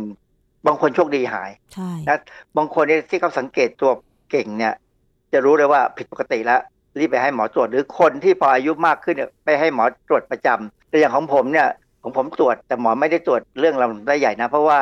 [0.66, 2.18] บางคนโชคดีหายใช่นะ
[2.57, 3.91] บางคนเนี่ยที่เขาสังเกตตัว
[4.30, 4.74] เก่งเนี่ย
[5.32, 6.61] จะรู้เลยว่าผิดปกติแล้ว
[6.99, 11.68] รีบไปให้หมอตรวจหรือคนที่พออายุมากขึ้นเนี่ยไปให้หมอตรวจประจำแต่อย่างของผมเนี่ย
[12.03, 14.78] ของผมตรวจแต่หมอไม่ได้ตรวจเรื่องลำไส้ใหญ่นะ เพราะว่า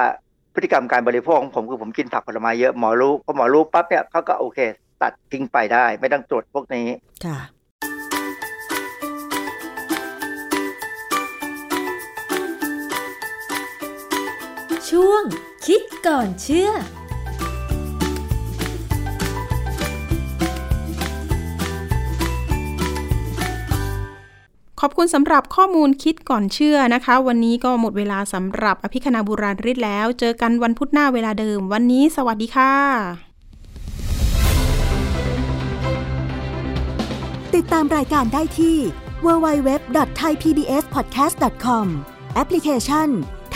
[0.55, 4.59] พฤติกรรมการบริโภคของผมคือผมกินผักผลไม้เยอะหมอรู้พอหมอรู้ปั๊บเนี่ยเขาก็โอเค
[5.03, 6.87] ตัดทิ้งไปได้ ไม่ต้องตรวจพวกนี้
[7.25, 7.39] ค่ะ
[14.91, 15.23] ช่วง
[15.67, 16.71] คิดก่อนเชื่อ
[24.81, 32.75] ขอบคุณสำหรับข้อมูลคิดก่อนเชื่อนะคะ วันนี้ก็หมดเวลาสำหรับอภิคณาบุราริศแล้ว เจอกันวันพุธหน้าเวลาเดิม วันนี้สวัสดีค่ะ
[37.55, 38.77] ติดตามรายการได้ที่
[39.25, 41.87] www.thaipbspodcast.com
[42.35, 43.09] แอปพลิเคชัน